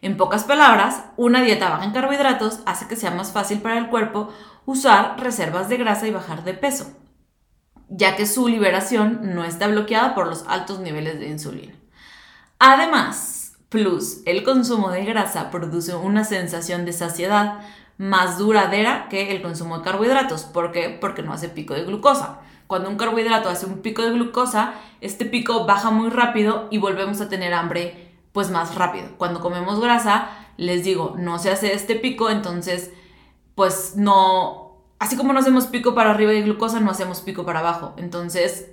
En 0.02 0.16
pocas 0.16 0.44
palabras, 0.44 1.04
una 1.16 1.40
dieta 1.42 1.70
baja 1.70 1.84
en 1.84 1.92
carbohidratos 1.92 2.60
hace 2.66 2.88
que 2.88 2.96
sea 2.96 3.12
más 3.12 3.30
fácil 3.30 3.60
para 3.60 3.78
el 3.78 3.88
cuerpo 3.88 4.30
usar 4.66 5.20
reservas 5.20 5.68
de 5.68 5.76
grasa 5.76 6.08
y 6.08 6.10
bajar 6.10 6.42
de 6.42 6.54
peso, 6.54 6.90
ya 7.94 8.16
que 8.16 8.26
su 8.26 8.48
liberación 8.48 9.34
no 9.34 9.44
está 9.44 9.68
bloqueada 9.68 10.14
por 10.14 10.26
los 10.26 10.44
altos 10.48 10.80
niveles 10.80 11.20
de 11.20 11.28
insulina. 11.28 11.74
Además, 12.58 13.52
plus, 13.68 14.22
el 14.24 14.44
consumo 14.44 14.90
de 14.90 15.04
grasa 15.04 15.50
produce 15.50 15.94
una 15.94 16.24
sensación 16.24 16.84
de 16.84 16.92
saciedad 16.92 17.60
más 17.98 18.38
duradera 18.38 19.08
que 19.10 19.30
el 19.30 19.42
consumo 19.42 19.78
de 19.78 19.84
carbohidratos. 19.84 20.44
¿Por 20.44 20.72
qué? 20.72 20.96
Porque 21.00 21.22
no 21.22 21.32
hace 21.32 21.48
pico 21.48 21.74
de 21.74 21.84
glucosa. 21.84 22.38
Cuando 22.66 22.88
un 22.88 22.96
carbohidrato 22.96 23.50
hace 23.50 23.66
un 23.66 23.82
pico 23.82 24.02
de 24.02 24.12
glucosa, 24.12 24.74
este 25.02 25.26
pico 25.26 25.66
baja 25.66 25.90
muy 25.90 26.08
rápido 26.08 26.68
y 26.70 26.78
volvemos 26.78 27.20
a 27.20 27.28
tener 27.28 27.52
hambre 27.52 28.10
pues 28.32 28.50
más 28.50 28.74
rápido. 28.74 29.08
Cuando 29.18 29.40
comemos 29.40 29.80
grasa, 29.80 30.30
les 30.56 30.82
digo, 30.82 31.14
no 31.18 31.38
se 31.38 31.50
hace 31.50 31.74
este 31.74 31.96
pico, 31.96 32.30
entonces 32.30 32.90
pues 33.54 33.96
no, 33.96 34.71
así 35.02 35.16
como 35.16 35.32
no 35.32 35.40
hacemos 35.40 35.66
pico 35.66 35.96
para 35.96 36.12
arriba 36.12 36.30
de 36.30 36.42
glucosa, 36.42 36.78
no 36.78 36.92
hacemos 36.92 37.22
pico 37.22 37.44
para 37.44 37.58
abajo. 37.58 37.92
Entonces 37.96 38.70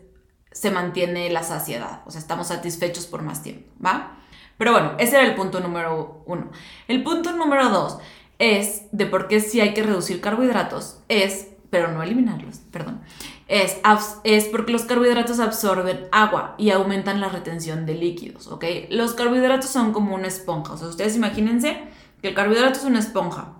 se 0.51 0.69
mantiene 0.69 1.31
la 1.31 1.41
saciedad, 1.41 2.01
o 2.05 2.11
sea, 2.11 2.21
estamos 2.21 2.47
satisfechos 2.47 3.07
por 3.07 3.23
más 3.23 3.41
tiempo, 3.41 3.71
¿va? 3.83 4.17
Pero 4.59 4.71
bueno, 4.71 4.93
ese 4.99 5.15
era 5.15 5.25
el 5.25 5.33
punto 5.33 5.59
número 5.59 6.23
uno. 6.27 6.51
El 6.87 7.01
punto 7.01 7.33
número 7.33 7.69
dos 7.69 7.97
es 8.37 8.83
de 8.91 9.07
por 9.07 9.27
qué 9.27 9.39
sí 9.39 9.59
hay 9.59 9.73
que 9.73 9.81
reducir 9.81 10.21
carbohidratos, 10.21 10.99
es, 11.07 11.47
pero 11.71 11.91
no 11.91 12.03
eliminarlos, 12.03 12.59
perdón, 12.71 13.01
es, 13.47 13.77
es 14.23 14.45
porque 14.45 14.71
los 14.71 14.83
carbohidratos 14.83 15.39
absorben 15.39 16.07
agua 16.11 16.53
y 16.59 16.69
aumentan 16.69 17.21
la 17.21 17.29
retención 17.29 17.87
de 17.87 17.95
líquidos, 17.95 18.47
¿ok? 18.47 18.65
Los 18.91 19.15
carbohidratos 19.15 19.71
son 19.71 19.93
como 19.93 20.13
una 20.13 20.27
esponja, 20.27 20.73
o 20.73 20.77
sea, 20.77 20.89
ustedes 20.89 21.15
imagínense 21.15 21.81
que 22.21 22.29
el 22.29 22.35
carbohidrato 22.35 22.77
es 22.77 22.85
una 22.85 22.99
esponja 22.99 23.55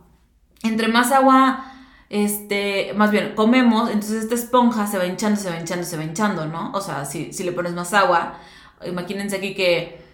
entre 0.64 0.88
más 0.88 1.12
agua, 1.12 1.79
este, 2.10 2.94
más 2.96 3.12
bien, 3.12 3.36
comemos, 3.36 3.92
entonces 3.92 4.24
esta 4.24 4.36
esponja 4.36 4.88
se 4.88 4.98
va 4.98 5.06
hinchando, 5.06 5.40
se 5.40 5.50
va 5.50 5.60
hinchando, 5.60 5.86
se 5.86 5.96
va 5.96 6.04
hinchando, 6.04 6.48
¿no? 6.48 6.72
O 6.74 6.82
sea, 6.82 7.06
si, 7.06 7.32
le 7.32 7.52
pones 7.52 7.74
más 7.74 7.94
agua, 7.94 8.40
imagínense 8.86 9.36
aquí 9.38 9.54
que, 9.54 10.08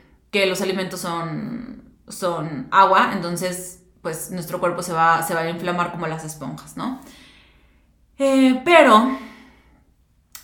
los 0.47 0.60
alimentos 0.60 0.99
son, 0.99 1.95
son 2.10 2.67
agua, 2.69 3.12
entonces, 3.13 3.84
pues 4.01 4.31
nuestro 4.31 4.60
cuerpo 4.60 4.84
se 4.84 4.91
va, 4.91 5.23
se 5.23 5.34
va 5.34 5.41
a 5.41 5.49
inflamar 5.49 5.93
como 5.93 6.08
las 6.08 6.25
esponjas, 6.25 6.75
¿no? 6.75 6.99
Eh, 8.17 8.62
pero, 8.65 9.17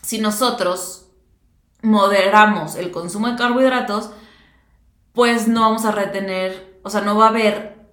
si 0.02 0.20
nosotros 0.20 1.10
moderamos 1.82 2.76
el 2.76 2.92
consumo 2.92 3.28
de 3.28 3.36
carbohidratos, 3.36 4.12
pues 5.12 5.50
no 5.50 5.62
vamos 5.62 5.84
a 5.84 5.92
retener, 5.92 6.80
o 6.84 6.90
sea, 6.90 7.02
no 7.02 7.18
va 7.18 7.26
a 7.26 7.30
haber 7.30 7.86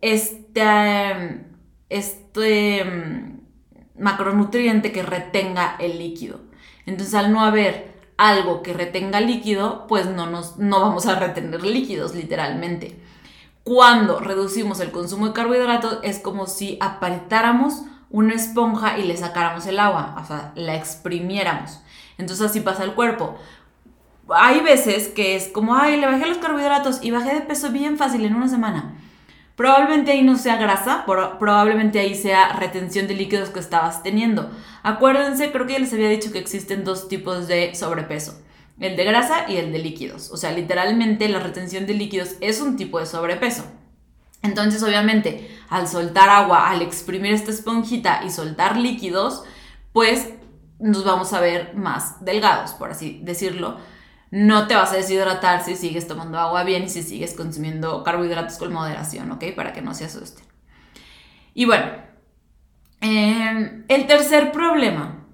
este, 0.00 1.45
este 1.88 2.84
mm, 2.84 4.02
macronutriente 4.02 4.92
que 4.92 5.02
retenga 5.02 5.76
el 5.78 5.98
líquido. 5.98 6.40
Entonces, 6.86 7.14
al 7.14 7.32
no 7.32 7.40
haber 7.40 7.96
algo 8.16 8.62
que 8.62 8.72
retenga 8.72 9.20
líquido, 9.20 9.86
pues 9.86 10.06
no, 10.06 10.26
nos, 10.26 10.58
no 10.58 10.80
vamos 10.80 11.06
a 11.06 11.18
retener 11.18 11.62
líquidos, 11.62 12.14
literalmente. 12.14 13.00
Cuando 13.64 14.20
reducimos 14.20 14.80
el 14.80 14.92
consumo 14.92 15.26
de 15.26 15.32
carbohidratos, 15.32 15.98
es 16.02 16.20
como 16.20 16.46
si 16.46 16.78
apretáramos 16.80 17.82
una 18.10 18.34
esponja 18.34 18.98
y 18.98 19.02
le 19.02 19.16
sacáramos 19.16 19.66
el 19.66 19.80
agua, 19.80 20.16
o 20.22 20.24
sea, 20.24 20.52
la 20.54 20.76
exprimiéramos. 20.76 21.80
Entonces 22.18 22.46
así 22.46 22.60
pasa 22.60 22.84
el 22.84 22.94
cuerpo. 22.94 23.36
Hay 24.28 24.60
veces 24.60 25.08
que 25.08 25.36
es 25.36 25.48
como, 25.48 25.76
ay, 25.76 26.00
le 26.00 26.06
bajé 26.06 26.26
los 26.26 26.38
carbohidratos 26.38 27.02
y 27.02 27.10
bajé 27.10 27.34
de 27.34 27.40
peso 27.40 27.70
bien 27.70 27.98
fácil 27.98 28.24
en 28.24 28.34
una 28.34 28.48
semana. 28.48 28.94
Probablemente 29.56 30.12
ahí 30.12 30.22
no 30.22 30.36
sea 30.36 30.56
grasa, 30.56 31.06
probablemente 31.06 31.98
ahí 31.98 32.14
sea 32.14 32.52
retención 32.52 33.06
de 33.06 33.14
líquidos 33.14 33.48
que 33.48 33.58
estabas 33.58 34.02
teniendo. 34.02 34.50
Acuérdense, 34.82 35.50
creo 35.50 35.66
que 35.66 35.72
ya 35.72 35.78
les 35.78 35.94
había 35.94 36.10
dicho 36.10 36.30
que 36.30 36.38
existen 36.38 36.84
dos 36.84 37.08
tipos 37.08 37.48
de 37.48 37.74
sobrepeso. 37.74 38.38
El 38.78 38.96
de 38.96 39.04
grasa 39.04 39.46
y 39.48 39.56
el 39.56 39.72
de 39.72 39.78
líquidos. 39.78 40.30
O 40.30 40.36
sea, 40.36 40.52
literalmente 40.52 41.26
la 41.30 41.40
retención 41.40 41.86
de 41.86 41.94
líquidos 41.94 42.34
es 42.42 42.60
un 42.60 42.76
tipo 42.76 43.00
de 43.00 43.06
sobrepeso. 43.06 43.64
Entonces, 44.42 44.82
obviamente, 44.82 45.50
al 45.70 45.88
soltar 45.88 46.28
agua, 46.28 46.68
al 46.68 46.82
exprimir 46.82 47.32
esta 47.32 47.50
esponjita 47.50 48.24
y 48.26 48.30
soltar 48.30 48.76
líquidos, 48.76 49.44
pues 49.94 50.28
nos 50.78 51.06
vamos 51.06 51.32
a 51.32 51.40
ver 51.40 51.74
más 51.74 52.22
delgados, 52.22 52.72
por 52.72 52.90
así 52.90 53.20
decirlo 53.22 53.78
no 54.30 54.66
te 54.66 54.74
vas 54.74 54.92
a 54.92 54.96
deshidratar 54.96 55.64
si 55.64 55.76
sigues 55.76 56.06
tomando 56.06 56.38
agua 56.38 56.64
bien 56.64 56.84
y 56.84 56.88
si 56.88 57.02
sigues 57.02 57.34
consumiendo 57.34 58.02
carbohidratos 58.02 58.58
con 58.58 58.72
moderación, 58.72 59.30
¿ok? 59.30 59.44
Para 59.54 59.72
que 59.72 59.82
no 59.82 59.94
se 59.94 60.04
asusten. 60.04 60.44
Y 61.54 61.64
bueno, 61.64 61.86
em, 63.00 63.84
el 63.88 64.06
tercer 64.06 64.52
problema, 64.52 65.24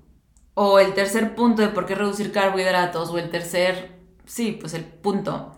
o 0.55 0.79
el 0.79 0.95
tercer 0.95 1.35
punto 1.35 1.63
de 1.63 1.69
por 1.69 1.87
qué 1.87 1.95
reducir 1.95 2.33
carbohidratos, 2.33 3.11
o 3.11 3.19
el 3.19 3.31
tercer, 3.31 3.99
sí, 4.27 4.57
pues 4.61 4.75
el 4.75 4.85
punto, 4.85 5.57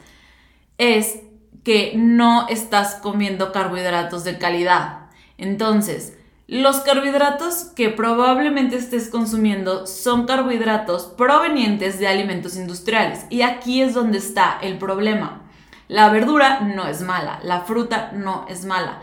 es 0.78 1.20
que 1.64 1.94
no 1.96 2.46
estás 2.48 2.96
comiendo 2.96 3.52
carbohidratos 3.52 4.22
de 4.24 4.38
calidad. 4.38 5.10
Entonces, 5.38 6.16
los 6.54 6.78
carbohidratos 6.82 7.64
que 7.74 7.88
probablemente 7.88 8.76
estés 8.76 9.08
consumiendo 9.08 9.88
son 9.88 10.24
carbohidratos 10.24 11.02
provenientes 11.02 11.98
de 11.98 12.06
alimentos 12.06 12.54
industriales 12.54 13.26
y 13.28 13.42
aquí 13.42 13.82
es 13.82 13.92
donde 13.92 14.18
está 14.18 14.60
el 14.62 14.78
problema. 14.78 15.42
La 15.88 16.10
verdura 16.10 16.60
no 16.60 16.86
es 16.86 17.00
mala, 17.00 17.40
la 17.42 17.62
fruta 17.62 18.12
no 18.12 18.46
es 18.48 18.64
mala, 18.64 19.02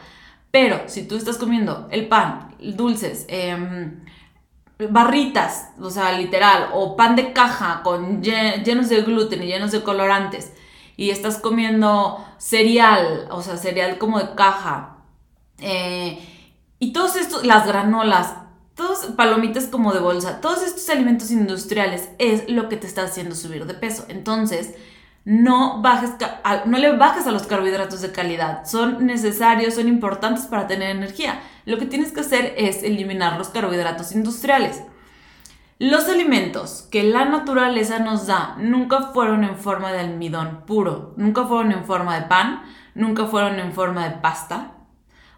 pero 0.50 0.84
si 0.88 1.06
tú 1.06 1.18
estás 1.18 1.38
comiendo 1.38 1.90
el 1.92 2.08
pan, 2.08 2.56
dulces, 2.58 3.26
em, 3.28 4.00
barritas, 4.90 5.72
o 5.82 5.90
sea, 5.90 6.14
literal, 6.14 6.70
o 6.74 6.96
pan 6.96 7.18
de 7.18 7.34
caja 7.34 7.82
con 7.84 8.24
llenos 8.24 8.88
de 8.88 9.02
gluten 9.02 9.44
y 9.44 9.48
llenos 9.48 9.72
de 9.72 9.84
colorantes, 9.84 10.54
y 10.96 11.10
estás 11.10 11.38
comiendo 11.38 12.26
cereal, 12.38 13.28
o 13.30 13.42
sea, 13.42 13.58
cereal 13.58 13.98
como 13.98 14.20
de 14.20 14.36
caja, 14.36 15.00
eh, 15.60 16.31
y 16.82 16.94
todos 16.94 17.16
estos, 17.16 17.46
las 17.46 17.68
granolas, 17.68 18.34
todos 18.74 19.06
palomitas 19.16 19.68
como 19.68 19.94
de 19.94 20.00
bolsa, 20.00 20.42
todos 20.42 20.64
estos 20.64 20.90
alimentos 20.90 21.30
industriales 21.30 22.10
es 22.18 22.50
lo 22.50 22.70
que 22.70 22.76
te 22.76 22.88
está 22.88 23.04
haciendo 23.04 23.36
subir 23.36 23.68
de 23.68 23.76
peso. 23.76 24.04
Entonces, 24.10 24.74
no, 25.24 25.84
bajes, 25.84 26.14
no 26.66 26.80
le 26.80 26.98
bajes 26.98 27.28
a 27.28 27.32
los 27.32 27.44
carbohidratos 27.44 28.02
de 28.02 28.12
calidad. 28.12 28.66
Son 28.66 29.06
necesarios, 29.06 29.76
son 29.76 29.88
importantes 29.88 30.48
para 30.48 30.66
tener 30.66 30.90
energía. 30.90 31.40
Lo 31.66 31.78
que 31.78 31.86
tienes 31.86 32.14
que 32.14 32.22
hacer 32.22 32.56
es 32.58 32.82
eliminar 32.82 33.38
los 33.38 33.50
carbohidratos 33.50 34.14
industriales. 34.14 34.82
Los 35.78 36.10
alimentos 36.10 36.88
que 36.90 37.04
la 37.04 37.26
naturaleza 37.26 38.00
nos 38.00 38.26
da 38.26 38.56
nunca 38.58 39.12
fueron 39.14 39.44
en 39.44 39.56
forma 39.56 39.92
de 39.92 40.00
almidón 40.00 40.64
puro, 40.66 41.14
nunca 41.16 41.46
fueron 41.46 41.74
en 41.74 41.86
forma 41.86 42.20
de 42.20 42.26
pan, 42.26 42.64
nunca 42.96 43.28
fueron 43.28 43.60
en 43.60 43.72
forma 43.72 44.10
de 44.10 44.16
pasta, 44.18 44.81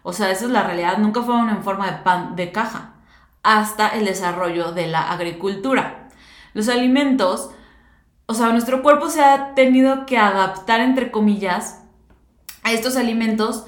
o 0.06 0.12
sea, 0.12 0.30
esa 0.30 0.44
es 0.44 0.50
la 0.50 0.62
realidad, 0.62 0.98
nunca 0.98 1.22
fueron 1.22 1.48
en 1.48 1.64
forma 1.64 1.90
de 1.90 2.02
pan 2.02 2.36
de 2.36 2.52
caja, 2.52 2.92
hasta 3.42 3.88
el 3.88 4.04
desarrollo 4.04 4.72
de 4.72 4.86
la 4.86 5.10
agricultura. 5.10 6.08
Los 6.52 6.68
alimentos, 6.68 7.50
o 8.26 8.34
sea, 8.34 8.50
nuestro 8.50 8.82
cuerpo 8.82 9.08
se 9.08 9.24
ha 9.24 9.54
tenido 9.54 10.04
que 10.04 10.18
adaptar, 10.18 10.80
entre 10.80 11.10
comillas, 11.10 11.82
a 12.62 12.72
estos 12.72 12.96
alimentos, 12.96 13.64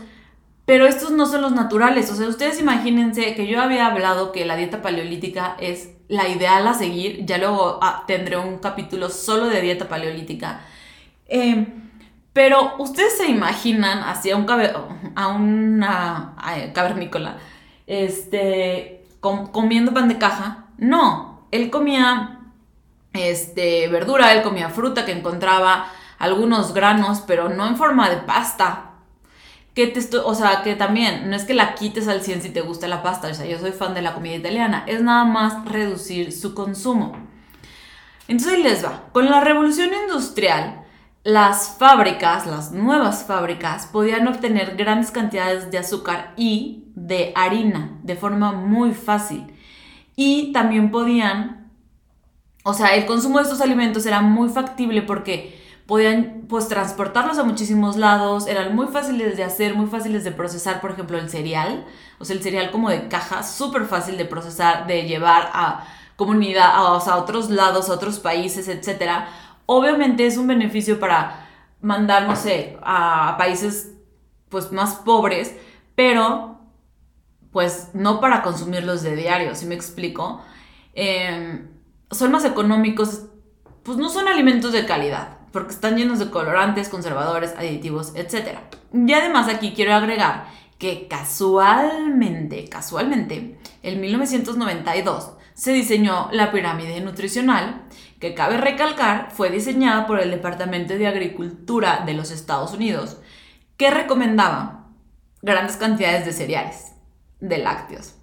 pero 0.67 0.87
estos 0.87 1.11
no 1.11 1.25
son 1.25 1.41
los 1.41 1.53
naturales. 1.53 2.11
O 2.11 2.15
sea, 2.15 2.29
ustedes 2.29 2.61
imagínense 2.61 3.35
que 3.35 3.47
yo 3.47 3.63
había 3.63 3.87
hablado 3.87 4.31
que 4.31 4.45
la 4.45 4.57
dieta 4.57 4.83
paleolítica 4.83 5.57
es 5.59 5.89
la 6.09 6.29
ideal 6.29 6.69
a 6.69 6.75
seguir, 6.75 7.25
ya 7.25 7.39
luego 7.39 7.79
ah, 7.81 8.05
tendré 8.07 8.37
un 8.37 8.59
capítulo 8.59 9.09
solo 9.09 9.47
de 9.47 9.63
dieta 9.63 9.89
paleolítica. 9.89 10.61
Eh, 11.29 11.67
pero 12.37 12.75
ustedes 12.77 13.17
se 13.17 13.29
imaginan 13.29 14.01
así 14.01 14.31
un 14.31 14.47
a 15.15 15.29
una 15.29 16.35
cavernícola 16.75 17.39
este, 17.87 19.07
comiendo 19.21 19.95
pan 19.95 20.07
de 20.07 20.19
caja. 20.19 20.67
No, 20.77 21.47
él 21.51 21.71
comía 21.71 22.41
este, 23.15 23.89
verdura, 23.89 24.35
él 24.35 24.43
comía 24.43 24.69
fruta 24.69 25.07
que 25.07 25.13
encontraba, 25.13 25.87
algunos 26.19 26.75
granos, 26.75 27.23
pero 27.27 27.49
no 27.49 27.67
en 27.67 27.79
forma 27.79 28.11
de 28.11 28.19
pasta. 28.19 28.91
Que 29.73 29.87
te 29.87 30.19
o 30.19 30.35
sea, 30.35 30.61
que 30.63 30.77
también 30.77 31.31
no 31.31 31.37
es 31.37 31.45
que 31.45 31.55
la 31.55 31.75
quites 31.75 32.07
al 32.07 32.21
100 32.21 32.43
si 32.43 32.51
te 32.51 32.61
gusta 32.61 32.87
la 32.87 33.03
pasta, 33.03 33.29
o 33.29 33.35
sea, 33.35 33.47
yo 33.47 33.59
soy 33.59 33.73
fan 33.73 33.95
de 33.95 34.03
la 34.03 34.13
comida 34.13 34.35
italiana, 34.35 34.85
es 34.87 35.01
nada 35.01 35.25
más 35.25 35.65
reducir 35.65 36.33
su 36.33 36.53
consumo. 36.53 37.17
Entonces 38.29 38.59
les 38.59 38.85
va. 38.85 39.05
Con 39.13 39.31
la 39.31 39.41
revolución 39.41 39.89
industrial, 40.05 40.83
las 41.27 41.71
fábricas, 41.77 42.47
las 42.47 42.71
nuevas 42.71 43.25
fábricas, 43.25 43.87
podían 43.87 44.29
obtener 44.29 44.77
grandes 44.77 45.11
cantidades 45.11 45.73
de 45.73 45.79
azúcar 45.79 46.33
y 46.37 46.85
de 46.95 47.33
harina 47.35 47.99
de 48.05 48.15
forma 48.15 48.53
muy 48.53 48.95
fácil. 48.95 49.45
Y 50.15 50.53
también 50.53 50.93
podían, 50.93 51.73
o 52.63 52.75
sea, 52.75 52.95
el 52.95 53.07
consumo 53.07 53.39
de 53.39 53.43
estos 53.43 53.61
alimentos 53.61 54.07
era 54.07 54.21
muy 54.21 54.51
factible 54.51 55.03
porque 55.03 55.61
podían 55.87 56.45
pues 56.49 56.69
transportarlos 56.69 57.39
a 57.39 57.43
muchísimos 57.43 57.97
lados, 57.97 58.47
eran 58.47 58.77
muy 58.77 58.87
fáciles 58.87 59.37
de 59.37 59.43
hacer, 59.43 59.75
muy 59.75 59.89
fáciles 59.89 60.23
de 60.23 60.31
procesar, 60.31 60.81
por 60.81 60.93
ejemplo, 60.93 61.19
el 61.19 61.29
cereal, 61.29 61.87
o 62.21 62.25
sea, 62.25 62.37
el 62.37 62.43
cereal 62.43 62.71
como 62.71 62.89
de 62.89 63.09
caja, 63.09 63.43
súper 63.43 63.87
fácil 63.87 64.17
de 64.17 64.27
procesar, 64.27 64.87
de 64.87 65.09
llevar 65.09 65.51
a 65.53 65.89
comunidad, 66.15 66.67
a, 66.67 66.87
a 66.97 67.17
otros 67.17 67.51
lados, 67.51 67.91
a 67.91 67.95
otros 67.95 68.21
países, 68.21 68.69
etcétera 68.69 69.29
Obviamente 69.67 70.27
es 70.27 70.37
un 70.37 70.47
beneficio 70.47 70.99
para 70.99 71.49
mandar, 71.81 72.27
no 72.27 72.37
sé, 72.37 72.79
a 72.83 73.37
países 73.39 73.93
pues 74.49 74.73
más 74.73 74.97
pobres, 74.97 75.55
pero 75.95 76.61
pues 77.53 77.91
no 77.95 78.21
para 78.21 78.43
consumirlos 78.43 79.03
de 79.03 79.17
diario, 79.17 79.55
si 79.55 79.67
me 79.67 79.75
explico. 79.75 80.43
Em, 80.95 81.69
son 82.11 82.31
más 82.31 82.45
económicos, 82.45 83.23
pues 83.83 83.99
no 83.99 84.09
son 84.09 84.29
alimentos 84.29 84.73
de 84.73 84.87
calidad, 84.87 85.39
porque 85.53 85.73
están 85.73 85.97
llenos 85.97 86.19
de 86.19 86.31
colorantes, 86.31 86.89
conservadores, 86.89 87.55
aditivos, 87.57 88.13
etc. 88.15 88.59
Y 88.93 89.13
además 89.13 89.49
aquí 89.49 89.73
quiero 89.75 89.95
agregar 89.95 90.47
que 90.79 91.09
casualmente, 91.09 92.69
casualmente, 92.69 93.59
en 93.83 94.01
1992 94.01 95.33
se 95.55 95.73
diseñó 95.73 96.29
la 96.33 96.53
pirámide 96.53 97.01
nutricional 97.01 97.87
que 98.21 98.35
cabe 98.35 98.57
recalcar 98.57 99.31
fue 99.31 99.51
diseñada 99.51 100.07
por 100.07 100.21
el 100.21 100.31
Departamento 100.31 100.95
de 100.95 101.07
Agricultura 101.07 102.03
de 102.07 102.15
los 102.15 102.31
Estados 102.31 102.73
Unidos, 102.73 103.19
que 103.77 103.91
recomendaba 103.91 104.87
grandes 105.43 105.77
cantidades 105.77 106.25
de 106.25 106.33
cereales, 106.33 106.93
de 107.41 107.59
lácteos, 107.59 108.15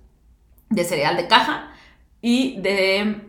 de 0.69 0.83
cereal 0.83 1.15
de 1.15 1.27
caja 1.27 1.71
y 2.21 2.59
de, 2.61 3.21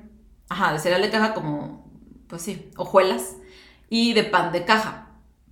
ajá, 0.48 0.72
de 0.72 0.78
cereal 0.78 1.02
de 1.02 1.10
caja 1.10 1.34
como, 1.34 1.90
pues 2.28 2.42
sí, 2.42 2.70
hojuelas 2.76 3.36
y 3.90 4.14
de 4.14 4.24
pan 4.24 4.52
de 4.52 4.64
caja. 4.64 5.08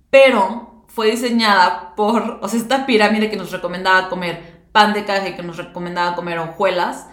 Pero 0.09 0.85
fue 0.87 1.11
diseñada 1.11 1.95
por, 1.95 2.39
o 2.41 2.47
sea, 2.47 2.59
esta 2.59 2.85
pirámide 2.85 3.29
que 3.29 3.37
nos 3.37 3.51
recomendaba 3.51 4.09
comer 4.09 4.63
pan 4.71 4.93
de 4.93 5.05
caja 5.05 5.29
y 5.29 5.35
que 5.35 5.43
nos 5.43 5.57
recomendaba 5.57 6.15
comer 6.15 6.39
hojuelas 6.39 7.07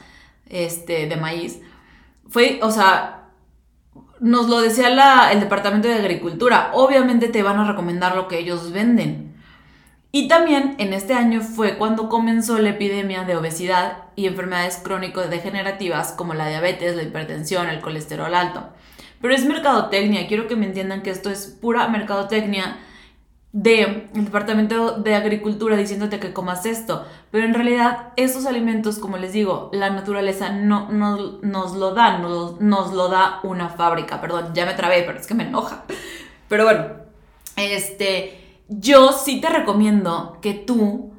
este, 0.47 1.07
de 1.07 1.17
maíz, 1.17 1.61
fue, 2.29 2.61
o 2.63 2.71
sea, 2.71 3.20
nos 4.21 4.49
lo 4.49 4.61
decía 4.61 5.31
el 5.33 5.41
Departamento 5.41 5.89
de 5.89 5.95
Agricultura, 5.95 6.71
obviamente 6.75 7.29
te 7.29 7.43
van 7.43 7.59
a 7.59 7.67
recomendar 7.67 8.15
lo 8.15 8.29
que 8.29 8.39
ellos 8.39 8.71
venden. 8.73 9.35
Y 10.13 10.29
también 10.29 10.75
en 10.79 10.93
este 10.93 11.15
año 11.15 11.41
fue 11.41 11.79
cuando 11.79 12.09
comenzó 12.09 12.59
la 12.59 12.71
epidemia 12.71 13.25
de 13.25 13.37
obesidad 13.37 14.05
y 14.17 14.27
enfermedades 14.27 14.81
crónico-degenerativas 14.83 16.13
como 16.13 16.35
la 16.35 16.49
diabetes, 16.49 16.97
la 16.97 17.05
hipertensión, 17.05 17.69
el 17.69 17.81
colesterol 17.81 18.35
alto. 18.35 18.71
Pero 19.21 19.35
es 19.35 19.47
mercadotecnia, 19.47 20.27
quiero 20.27 20.49
que 20.49 20.57
me 20.57 20.67
entiendan 20.67 21.03
que 21.03 21.11
esto 21.11 21.31
es 21.31 21.47
pura 21.47 21.87
mercadotecnia 21.89 22.79
del 23.53 24.09
Departamento 24.13 24.93
de 24.93 25.17
Agricultura 25.17 25.77
diciéndote 25.77 26.21
que 26.21 26.33
comas 26.33 26.67
esto, 26.67 27.05
pero 27.31 27.45
en 27.45 27.55
realidad 27.55 28.13
estos 28.17 28.47
alimentos, 28.47 28.99
como 28.99 29.17
les 29.17 29.33
digo, 29.33 29.71
la 29.73 29.91
naturaleza 29.91 30.51
no, 30.51 30.89
nos 30.91 31.75
lo 31.75 31.95
da, 31.95 32.19
nos, 32.19 32.61
nos, 32.61 32.93
lo 32.93 33.09
da 33.09 33.41
una 33.43 33.69
fábrica, 33.69 34.21
perdón, 34.21 34.53
ya 34.55 34.67
me 34.67 34.75
trabé, 34.75 35.03
pero 35.03 35.19
es 35.19 35.27
que 35.27 35.35
me 35.35 35.45
enoja. 35.45 35.85
Pero 36.49 36.65
bueno, 36.65 36.87
este, 37.57 38.63
yo 38.69 39.13
sí 39.13 39.41
te 39.41 39.49
recomiendo 39.49 40.39
que 40.41 40.55
tú 40.55 41.13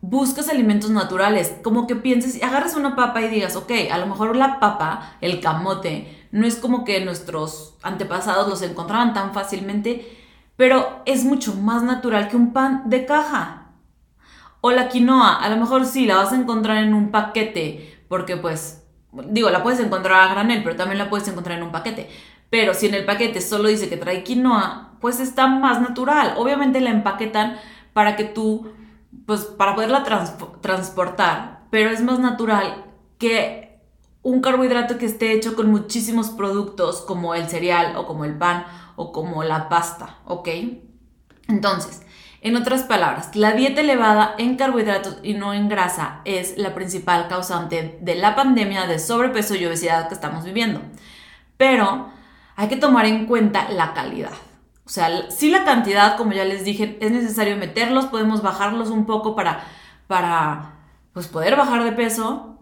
busques 0.00 0.48
alimentos 0.48 0.90
naturales, 0.90 1.56
como 1.62 1.86
que 1.86 1.96
pienses, 1.96 2.42
agarres 2.42 2.74
una 2.74 2.96
papa 2.96 3.22
y 3.22 3.28
digas, 3.28 3.56
ok, 3.56 3.72
a 3.90 3.98
lo 3.98 4.06
mejor 4.06 4.36
la 4.36 4.60
papa, 4.60 5.16
el 5.20 5.40
camote, 5.40 6.26
no 6.30 6.46
es 6.46 6.56
como 6.56 6.84
que 6.84 7.04
nuestros 7.04 7.76
antepasados 7.82 8.48
los 8.48 8.62
encontraban 8.62 9.14
tan 9.14 9.32
fácilmente, 9.32 10.27
pero 10.58 11.02
es 11.06 11.24
mucho 11.24 11.54
más 11.54 11.84
natural 11.84 12.26
que 12.28 12.36
un 12.36 12.52
pan 12.52 12.82
de 12.86 13.06
caja. 13.06 13.68
O 14.60 14.72
la 14.72 14.88
quinoa, 14.88 15.36
a 15.36 15.48
lo 15.50 15.56
mejor 15.56 15.86
sí, 15.86 16.04
la 16.04 16.16
vas 16.16 16.32
a 16.32 16.36
encontrar 16.36 16.78
en 16.78 16.94
un 16.94 17.12
paquete, 17.12 18.02
porque 18.08 18.36
pues, 18.36 18.84
digo, 19.28 19.50
la 19.50 19.62
puedes 19.62 19.78
encontrar 19.78 20.20
a 20.20 20.34
granel, 20.34 20.64
pero 20.64 20.74
también 20.74 20.98
la 20.98 21.08
puedes 21.08 21.28
encontrar 21.28 21.58
en 21.58 21.62
un 21.62 21.70
paquete. 21.70 22.10
Pero 22.50 22.74
si 22.74 22.86
en 22.86 22.94
el 22.94 23.04
paquete 23.04 23.40
solo 23.40 23.68
dice 23.68 23.88
que 23.88 23.96
trae 23.96 24.24
quinoa, 24.24 24.96
pues 25.00 25.20
está 25.20 25.46
más 25.46 25.80
natural. 25.80 26.34
Obviamente 26.38 26.80
la 26.80 26.90
empaquetan 26.90 27.56
para 27.92 28.16
que 28.16 28.24
tú, 28.24 28.72
pues 29.26 29.42
para 29.42 29.76
poderla 29.76 30.02
transportar, 30.60 31.66
pero 31.70 31.90
es 31.90 32.02
más 32.02 32.18
natural 32.18 32.84
que 33.16 33.67
un 34.28 34.42
carbohidrato 34.42 34.98
que 34.98 35.06
esté 35.06 35.32
hecho 35.32 35.56
con 35.56 35.70
muchísimos 35.70 36.28
productos 36.28 37.00
como 37.00 37.34
el 37.34 37.48
cereal 37.48 37.96
o 37.96 38.06
como 38.06 38.26
el 38.26 38.36
pan 38.36 38.66
o 38.94 39.10
como 39.10 39.42
la 39.42 39.70
pasta, 39.70 40.18
¿ok? 40.26 40.48
Entonces, 41.48 42.02
en 42.42 42.54
otras 42.54 42.82
palabras, 42.82 43.34
la 43.34 43.52
dieta 43.52 43.80
elevada 43.80 44.34
en 44.36 44.56
carbohidratos 44.56 45.16
y 45.22 45.32
no 45.32 45.54
en 45.54 45.70
grasa 45.70 46.20
es 46.26 46.58
la 46.58 46.74
principal 46.74 47.26
causante 47.28 47.98
de 48.02 48.14
la 48.16 48.36
pandemia 48.36 48.86
de 48.86 48.98
sobrepeso 48.98 49.54
y 49.54 49.64
obesidad 49.64 50.08
que 50.08 50.14
estamos 50.14 50.44
viviendo. 50.44 50.82
Pero 51.56 52.10
hay 52.54 52.68
que 52.68 52.76
tomar 52.76 53.06
en 53.06 53.24
cuenta 53.24 53.70
la 53.70 53.94
calidad. 53.94 54.32
O 54.84 54.90
sea, 54.90 55.30
si 55.30 55.50
la 55.50 55.64
cantidad, 55.64 56.18
como 56.18 56.32
ya 56.32 56.44
les 56.44 56.64
dije, 56.64 56.98
es 57.00 57.10
necesario 57.10 57.56
meterlos, 57.56 58.06
podemos 58.06 58.42
bajarlos 58.42 58.90
un 58.90 59.06
poco 59.06 59.34
para, 59.34 59.64
para 60.06 60.74
pues, 61.14 61.28
poder 61.28 61.56
bajar 61.56 61.82
de 61.82 61.92
peso, 61.92 62.57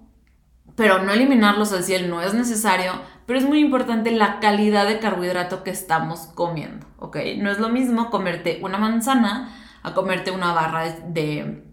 pero 0.77 1.03
no 1.03 1.13
eliminarlos 1.13 1.73
al 1.73 1.83
cielo 1.83 2.09
no 2.09 2.23
es 2.23 2.35
necesario 2.35 2.93
pero 3.27 3.41
es 3.41 3.45
muy 3.45 3.59
importante 3.59 4.13
la 4.13 4.39
calidad 4.39 4.87
de 4.87 5.01
carbohidrato 5.01 5.65
que 5.65 5.71
estamos 5.71 6.31
comiendo, 6.35 6.87
¿ok? 6.99 7.17
No 7.39 7.51
es 7.51 7.59
lo 7.59 7.69
mismo 7.69 8.09
comerte 8.09 8.61
una 8.63 8.79
manzana 8.79 9.53
a 9.83 9.95
comerte 9.95 10.31
una 10.31 10.53
barra 10.53 10.85
de, 11.09 11.65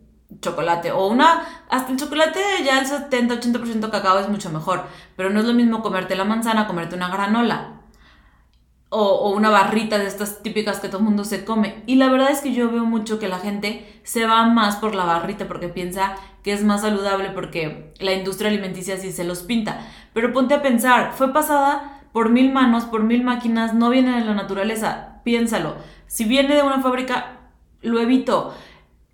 chocolate 0.42 0.92
o 0.92 1.08
una, 1.08 1.44
hasta 1.70 1.92
el 1.92 1.98
chocolate 1.98 2.40
ya 2.66 2.80
el 2.80 2.88
70-80% 2.88 3.92
cacao 3.92 4.18
es 4.18 4.30
mucho 4.30 4.50
mejor, 4.50 4.84
pero 5.16 5.30
no 5.30 5.40
es 5.40 5.46
lo 5.46 5.54
mismo 5.54 5.84
comerte 5.84 6.16
la 6.16 6.26
manzana 6.26 6.66
comerte 6.66 6.96
una 6.96 7.10
granola 7.10 7.82
o, 8.90 9.32
una 9.32 9.50
barrita 9.50 10.00
de 10.00 10.08
estas 10.08 10.42
típicas 10.42 10.80
que 10.80 10.88
todo 10.88 11.00
el 11.00 11.06
mundo 11.06 11.24
se 11.24 11.46
come. 11.46 11.84
Y 11.88 11.96
la 11.96 12.10
verdad 12.10 12.32
es 12.32 12.42
que 12.42 12.54
yo 12.54 12.72
veo 12.72 12.86
mucho 12.86 13.18
que 13.18 13.28
la 13.28 13.40
gente 13.40 14.02
se 14.04 14.26
va 14.26 14.46
más 14.46 14.76
por 14.76 14.94
la 14.94 15.06
barrita 15.06 15.48
porque 15.48 15.68
piensa 15.68 16.16
que 16.44 16.54
es 16.54 16.64
más 16.64 16.82
saludable 16.82 17.30
porque 17.32 17.94
la 18.00 18.14
industria 18.14 18.50
alimenticia 18.50 18.98
sí 18.98 19.12
se 19.12 19.24
los 19.24 19.44
pinta. 19.44 19.88
Pero 20.14 20.34
ponte 20.34 20.54
a 20.54 20.62
pensar, 20.62 21.14
fue 21.14 21.34
pasada 21.34 22.02
por 22.12 22.30
mil 22.30 22.52
manos, 22.52 22.86
por 22.86 23.04
mil 23.04 23.24
máquinas, 23.24 23.74
no 23.74 23.90
viene 23.90 24.20
de 24.20 24.26
la 24.26 24.36
naturaleza. 24.36 25.22
Piénsalo. 25.24 25.76
Si 26.06 26.26
viene 26.26 26.56
de 26.56 26.62
una 26.62 26.82
fábrica, 26.82 27.40
lo 27.82 28.00
evito. 28.00 28.54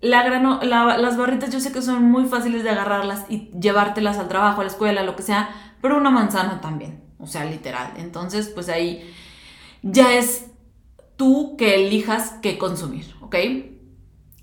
La 0.00 0.22
grano, 0.22 0.60
las 0.62 1.16
barritas 1.16 1.52
yo 1.52 1.60
sé 1.60 1.72
que 1.72 1.82
son 1.82 2.04
muy 2.04 2.24
fáciles 2.24 2.64
de 2.64 2.70
agarrarlas 2.70 3.26
y 3.28 3.50
llevártelas 3.58 4.18
al 4.18 4.28
trabajo, 4.28 4.60
a 4.60 4.64
la 4.64 4.70
escuela, 4.70 5.02
lo 5.02 5.14
que 5.14 5.22
sea, 5.22 5.50
pero 5.80 5.96
una 5.96 6.10
manzana 6.10 6.60
también, 6.60 7.02
o 7.18 7.26
sea, 7.26 7.44
literal. 7.44 7.92
Entonces, 7.96 8.48
pues 8.48 8.68
ahí 8.70 9.12
ya 9.82 10.14
es 10.14 10.46
tú 11.16 11.56
que 11.58 11.86
elijas 11.86 12.36
qué 12.40 12.56
consumir, 12.56 13.14
¿ok? 13.20 13.36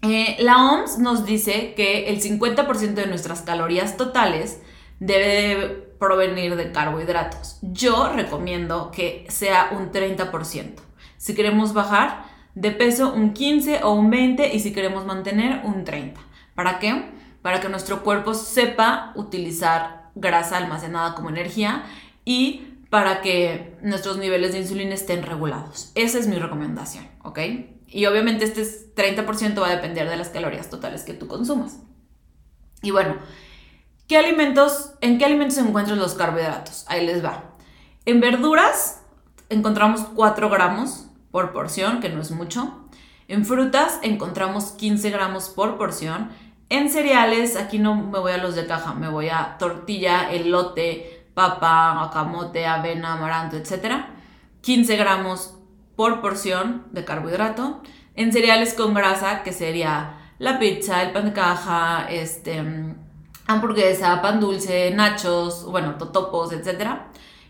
Eh, 0.02 0.38
la 0.40 0.72
OMS 0.72 1.00
nos 1.00 1.26
dice 1.26 1.74
que 1.76 2.10
el 2.10 2.22
50% 2.22 2.94
de 2.94 3.08
nuestras 3.08 3.42
calorías 3.42 3.98
totales 3.98 4.62
debe 5.00 5.88
provenir 6.00 6.56
de 6.56 6.72
carbohidratos. 6.72 7.60
Yo 7.62 8.12
recomiendo 8.14 8.92
que 8.92 9.26
sea 9.30 9.70
un 9.72 9.92
30%. 9.92 10.82
Si 11.18 11.36
queremos 11.36 11.74
bajar 11.74 12.26
de 12.56 12.72
peso, 12.72 13.14
un 13.14 13.34
15 13.34 13.84
o 13.84 13.94
un 13.94 14.10
20 14.10 14.56
y 14.56 14.60
si 14.60 14.74
queremos 14.74 15.06
mantener, 15.06 15.62
un 15.64 15.84
30. 15.84 16.20
¿Para 16.56 16.80
qué? 16.80 17.12
Para 17.42 17.60
que 17.60 17.70
nuestro 17.70 18.04
cuerpo 18.04 18.34
sepa 18.34 19.14
utilizar 19.16 20.10
grasa 20.16 20.58
almacenada 20.58 21.16
como 21.16 21.30
energía 21.30 21.84
y 22.26 22.78
para 22.90 23.22
que 23.22 23.78
nuestros 23.82 24.18
niveles 24.18 24.54
de 24.54 24.60
insulina 24.60 24.96
estén 24.96 25.24
regulados. 25.24 25.92
Esa 25.96 26.20
es 26.20 26.28
mi 26.28 26.38
recomendación, 26.38 27.08
¿ok? 27.24 27.40
Y 27.88 28.06
obviamente 28.06 28.46
este 28.46 28.64
30% 28.96 29.62
va 29.62 29.68
a 29.68 29.76
depender 29.76 30.10
de 30.10 30.18
las 30.18 30.30
calorías 30.30 30.70
totales 30.70 31.04
que 31.04 31.14
tú 31.14 31.28
consumas. 31.28 31.80
Y 32.82 32.92
bueno, 32.92 33.16
¿qué 34.08 34.18
alimentos, 34.18 34.92
¿en 35.02 35.18
qué 35.18 35.26
alimentos 35.26 35.56
se 35.56 35.62
encuentran 35.62 35.98
los 35.98 36.14
carbohidratos? 36.14 36.86
Ahí 36.88 37.06
les 37.06 37.24
va. 37.24 37.56
En 38.06 38.20
verduras 38.20 39.02
encontramos 39.50 40.02
4 40.16 40.50
gramos 40.50 41.08
por 41.32 41.54
porción, 41.54 42.00
que 42.00 42.10
no 42.10 42.22
es 42.22 42.32
mucho. 42.32 42.88
En 43.28 43.46
frutas 43.46 44.00
encontramos 44.04 44.72
15 44.72 45.10
gramos 45.10 45.50
por 45.50 45.78
porción. 45.78 46.30
En 46.70 46.90
cereales, 46.90 47.56
aquí 47.56 47.80
no 47.80 47.96
me 47.96 48.20
voy 48.20 48.34
a 48.34 48.38
los 48.38 48.56
de 48.56 48.66
caja, 48.68 48.94
me 48.94 49.10
voy 49.10 49.30
a 49.30 49.58
tortilla, 49.58 50.32
elote, 50.32 51.26
papa, 51.34 52.10
camote, 52.14 52.66
avena, 52.66 53.14
amaranto, 53.14 53.56
etc. 53.58 54.06
15 54.62 54.98
gramos 54.98 55.57
por 55.98 56.22
porción 56.22 56.86
de 56.92 57.04
carbohidrato. 57.04 57.82
En 58.16 58.32
cereales 58.32 58.74
con 58.74 58.94
grasa, 58.94 59.44
que 59.44 59.52
sería 59.52 60.32
la 60.40 60.60
pizza, 60.60 61.04
el 61.04 61.12
pan 61.12 61.26
de 61.26 61.34
caja, 61.34 62.08
este, 62.10 62.64
hamburguesa, 63.48 64.22
pan 64.22 64.40
dulce, 64.40 64.92
nachos, 64.92 65.66
bueno, 65.66 65.96
totopos, 65.96 66.54
etc. 66.54 66.92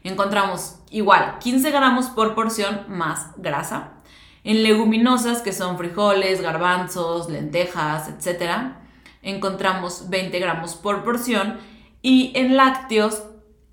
Encontramos 0.04 0.80
igual 0.90 1.38
15 1.40 1.70
gramos 1.72 2.08
por 2.08 2.34
porción 2.34 2.86
más 2.88 3.32
grasa. 3.38 3.92
En 4.44 4.64
leguminosas, 4.64 5.42
que 5.42 5.52
son 5.52 5.78
frijoles, 5.78 6.42
garbanzos, 6.42 7.30
lentejas, 7.30 8.08
etc., 8.08 8.76
encontramos 9.22 10.10
20 10.10 10.40
gramos 10.40 10.76
por 10.76 11.04
porción. 11.04 11.60
Y 12.02 12.32
en 12.36 12.56
lácteos 12.56 13.24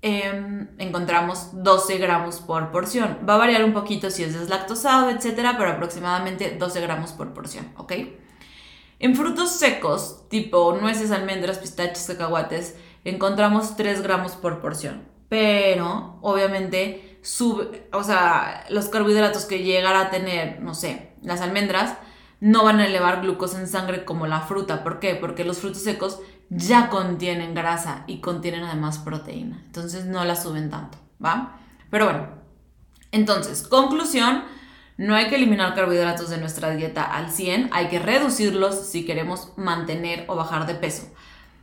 Em, 0.07 0.67
encontramos 0.77 1.49
12 1.63 1.97
gramos 1.97 2.39
por 2.39 2.69
porción. 2.69 3.17
Va 3.27 3.33
a 3.33 3.37
variar 3.39 3.65
un 3.65 3.73
poquito 3.73 4.11
si 4.11 4.23
es 4.23 4.39
deslactosado, 4.39 5.09
etcétera, 5.09 5.55
pero 5.57 5.71
aproximadamente 5.71 6.55
12 6.59 6.79
gramos 6.81 7.11
por 7.11 7.33
porción, 7.33 7.73
¿ok? 7.75 7.93
En 8.99 9.15
frutos 9.15 9.49
secos, 9.53 10.29
tipo 10.29 10.77
nueces, 10.79 11.09
almendras, 11.09 11.57
pistachos, 11.57 12.05
cacahuates, 12.05 12.75
encontramos 13.03 13.75
3 13.77 14.03
gramos 14.03 14.33
por 14.33 14.61
porción. 14.61 15.09
Pero, 15.27 16.19
obviamente, 16.21 17.17
sube, 17.23 17.89
o 17.91 18.03
sea, 18.03 18.63
los 18.69 18.89
carbohidratos 18.89 19.45
que 19.45 19.63
llegará 19.63 20.01
a 20.01 20.09
tener, 20.11 20.61
no 20.61 20.75
sé, 20.75 21.13
las 21.23 21.41
almendras, 21.41 21.97
no 22.39 22.63
van 22.63 22.79
a 22.79 22.85
elevar 22.85 23.21
glucosa 23.21 23.59
en 23.59 23.67
sangre 23.67 24.05
como 24.05 24.27
la 24.27 24.41
fruta. 24.41 24.83
¿Por 24.83 24.99
qué? 24.99 25.15
Porque 25.15 25.45
los 25.45 25.57
frutos 25.57 25.81
secos 25.81 26.19
ya 26.49 26.89
contienen 26.89 27.53
grasa 27.53 28.03
y 28.07 28.19
contienen 28.19 28.63
además 28.63 28.99
proteína. 28.99 29.61
Entonces 29.65 30.05
no 30.05 30.23
la 30.25 30.35
suben 30.35 30.69
tanto, 30.69 30.97
¿va? 31.23 31.57
Pero 31.89 32.05
bueno, 32.05 32.27
entonces, 33.11 33.67
conclusión, 33.67 34.43
no 34.97 35.15
hay 35.15 35.27
que 35.27 35.35
eliminar 35.35 35.75
carbohidratos 35.75 36.29
de 36.29 36.37
nuestra 36.37 36.71
dieta 36.71 37.03
al 37.03 37.31
100, 37.31 37.69
hay 37.71 37.87
que 37.87 37.99
reducirlos 37.99 38.87
si 38.87 39.05
queremos 39.05 39.53
mantener 39.57 40.25
o 40.27 40.35
bajar 40.35 40.65
de 40.65 40.75
peso. 40.75 41.11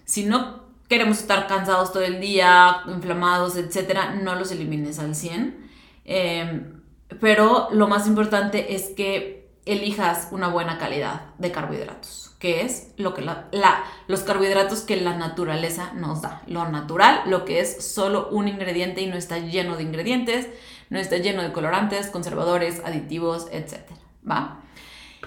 Si 0.05 0.25
no 0.25 0.63
queremos 0.89 1.19
estar 1.19 1.47
cansados 1.47 1.93
todo 1.93 2.03
el 2.03 2.21
día, 2.21 2.83
inflamados, 2.87 3.57
etcétera, 3.57 4.15
no 4.15 4.35
los 4.35 4.51
elimines 4.51 4.99
al 4.99 5.15
100. 5.15 5.71
Em, 6.05 6.83
pero 7.21 7.69
lo 7.73 7.89
más 7.89 8.07
importante 8.07 8.75
es 8.75 8.91
que 8.97 9.51
elijas 9.65 10.29
una 10.33 10.49
buena 10.49 10.79
calidad 10.79 11.35
de 11.39 11.53
carbohidratos 11.53 12.32
que 12.43 12.63
es 12.63 12.89
lo 12.97 13.15
que 13.15 13.23
la, 13.23 13.85
los 14.09 14.25
carbohidratos 14.25 14.81
que 14.81 14.97
la 14.97 15.17
naturaleza 15.17 15.93
nos 15.95 16.23
da. 16.23 16.43
Lo 16.49 16.69
natural, 16.69 17.23
lo 17.27 17.45
que 17.45 17.61
es 17.61 17.87
solo 17.87 18.31
un 18.33 18.49
ingrediente 18.49 19.01
y 19.01 19.07
no 19.07 19.17
está 19.17 19.39
lleno 19.39 19.77
de 19.77 19.85
ingredientes, 19.85 20.49
no 20.91 20.99
está 20.99 21.19
lleno 21.19 21.43
de 21.43 21.53
colorantes, 21.53 22.09
conservadores, 22.09 22.83
aditivos, 22.85 23.47
etc. 23.53 23.93
¿Va? 24.29 24.61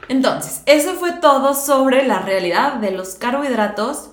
Entonces, 0.09 0.61
eso 0.65 0.95
fue 0.95 1.13
todo 1.13 1.53
sobre 1.53 2.05
la 2.05 2.19
realidad 2.19 2.73
de 2.73 2.91
los 2.91 3.15
carbohidratos 3.15 4.09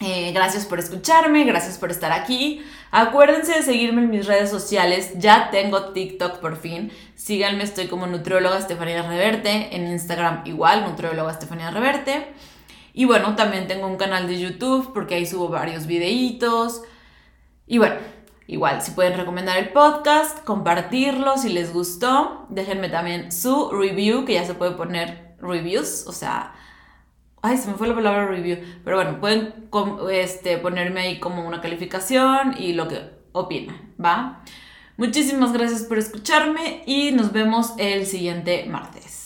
Eh, 0.00 0.32
gracias 0.32 0.66
por 0.66 0.80
escucharme, 0.80 1.44
gracias 1.44 1.78
por 1.78 1.90
estar 1.90 2.10
aquí. 2.10 2.64
Acuérdense 2.90 3.52
de 3.52 3.62
seguirme 3.62 4.02
en 4.02 4.10
mis 4.10 4.26
redes 4.26 4.50
sociales. 4.50 5.12
Ya 5.16 5.50
tengo 5.50 5.92
TikTok 5.92 6.40
por 6.40 6.56
fin. 6.56 6.90
Síganme, 7.14 7.62
estoy 7.62 7.86
como 7.86 8.06
nutrióloga 8.06 8.58
Estefanía 8.58 9.02
Reverte. 9.02 9.74
En 9.74 9.86
Instagram 9.86 10.42
igual, 10.46 10.84
nutrióloga 10.84 11.30
Estefanía 11.30 11.70
Reverte. 11.70 12.26
Y 12.92 13.04
bueno, 13.04 13.36
también 13.36 13.66
tengo 13.66 13.86
un 13.86 13.96
canal 13.96 14.26
de 14.26 14.38
YouTube 14.38 14.92
porque 14.92 15.14
ahí 15.14 15.26
subo 15.26 15.48
varios 15.48 15.86
videitos. 15.86 16.82
Y 17.66 17.78
bueno, 17.78 17.96
igual, 18.48 18.82
si 18.82 18.90
pueden 18.90 19.16
recomendar 19.16 19.58
el 19.58 19.70
podcast, 19.70 20.44
compartirlo 20.44 21.38
si 21.38 21.50
les 21.50 21.72
gustó. 21.72 22.46
Déjenme 22.50 22.88
también 22.88 23.30
su 23.30 23.70
review, 23.70 24.24
que 24.24 24.34
ya 24.34 24.44
se 24.44 24.54
puede 24.54 24.72
poner 24.72 25.36
reviews, 25.40 26.04
o 26.06 26.12
sea 26.12 26.52
Ay, 27.46 27.58
se 27.58 27.68
me 27.68 27.74
fue 27.74 27.88
la 27.88 27.94
palabra 27.94 28.24
review. 28.26 28.56
Pero 28.84 28.96
bueno, 28.96 29.20
pueden 29.20 29.52
este, 30.10 30.56
ponerme 30.56 31.00
ahí 31.02 31.20
como 31.20 31.46
una 31.46 31.60
calificación 31.60 32.54
y 32.58 32.72
lo 32.72 32.88
que 32.88 33.02
opinan, 33.32 33.92
¿va? 34.02 34.42
Muchísimas 34.96 35.52
gracias 35.52 35.82
por 35.82 35.98
escucharme 35.98 36.82
y 36.86 37.12
nos 37.12 37.32
vemos 37.32 37.74
el 37.76 38.06
siguiente 38.06 38.64
martes. 38.64 39.23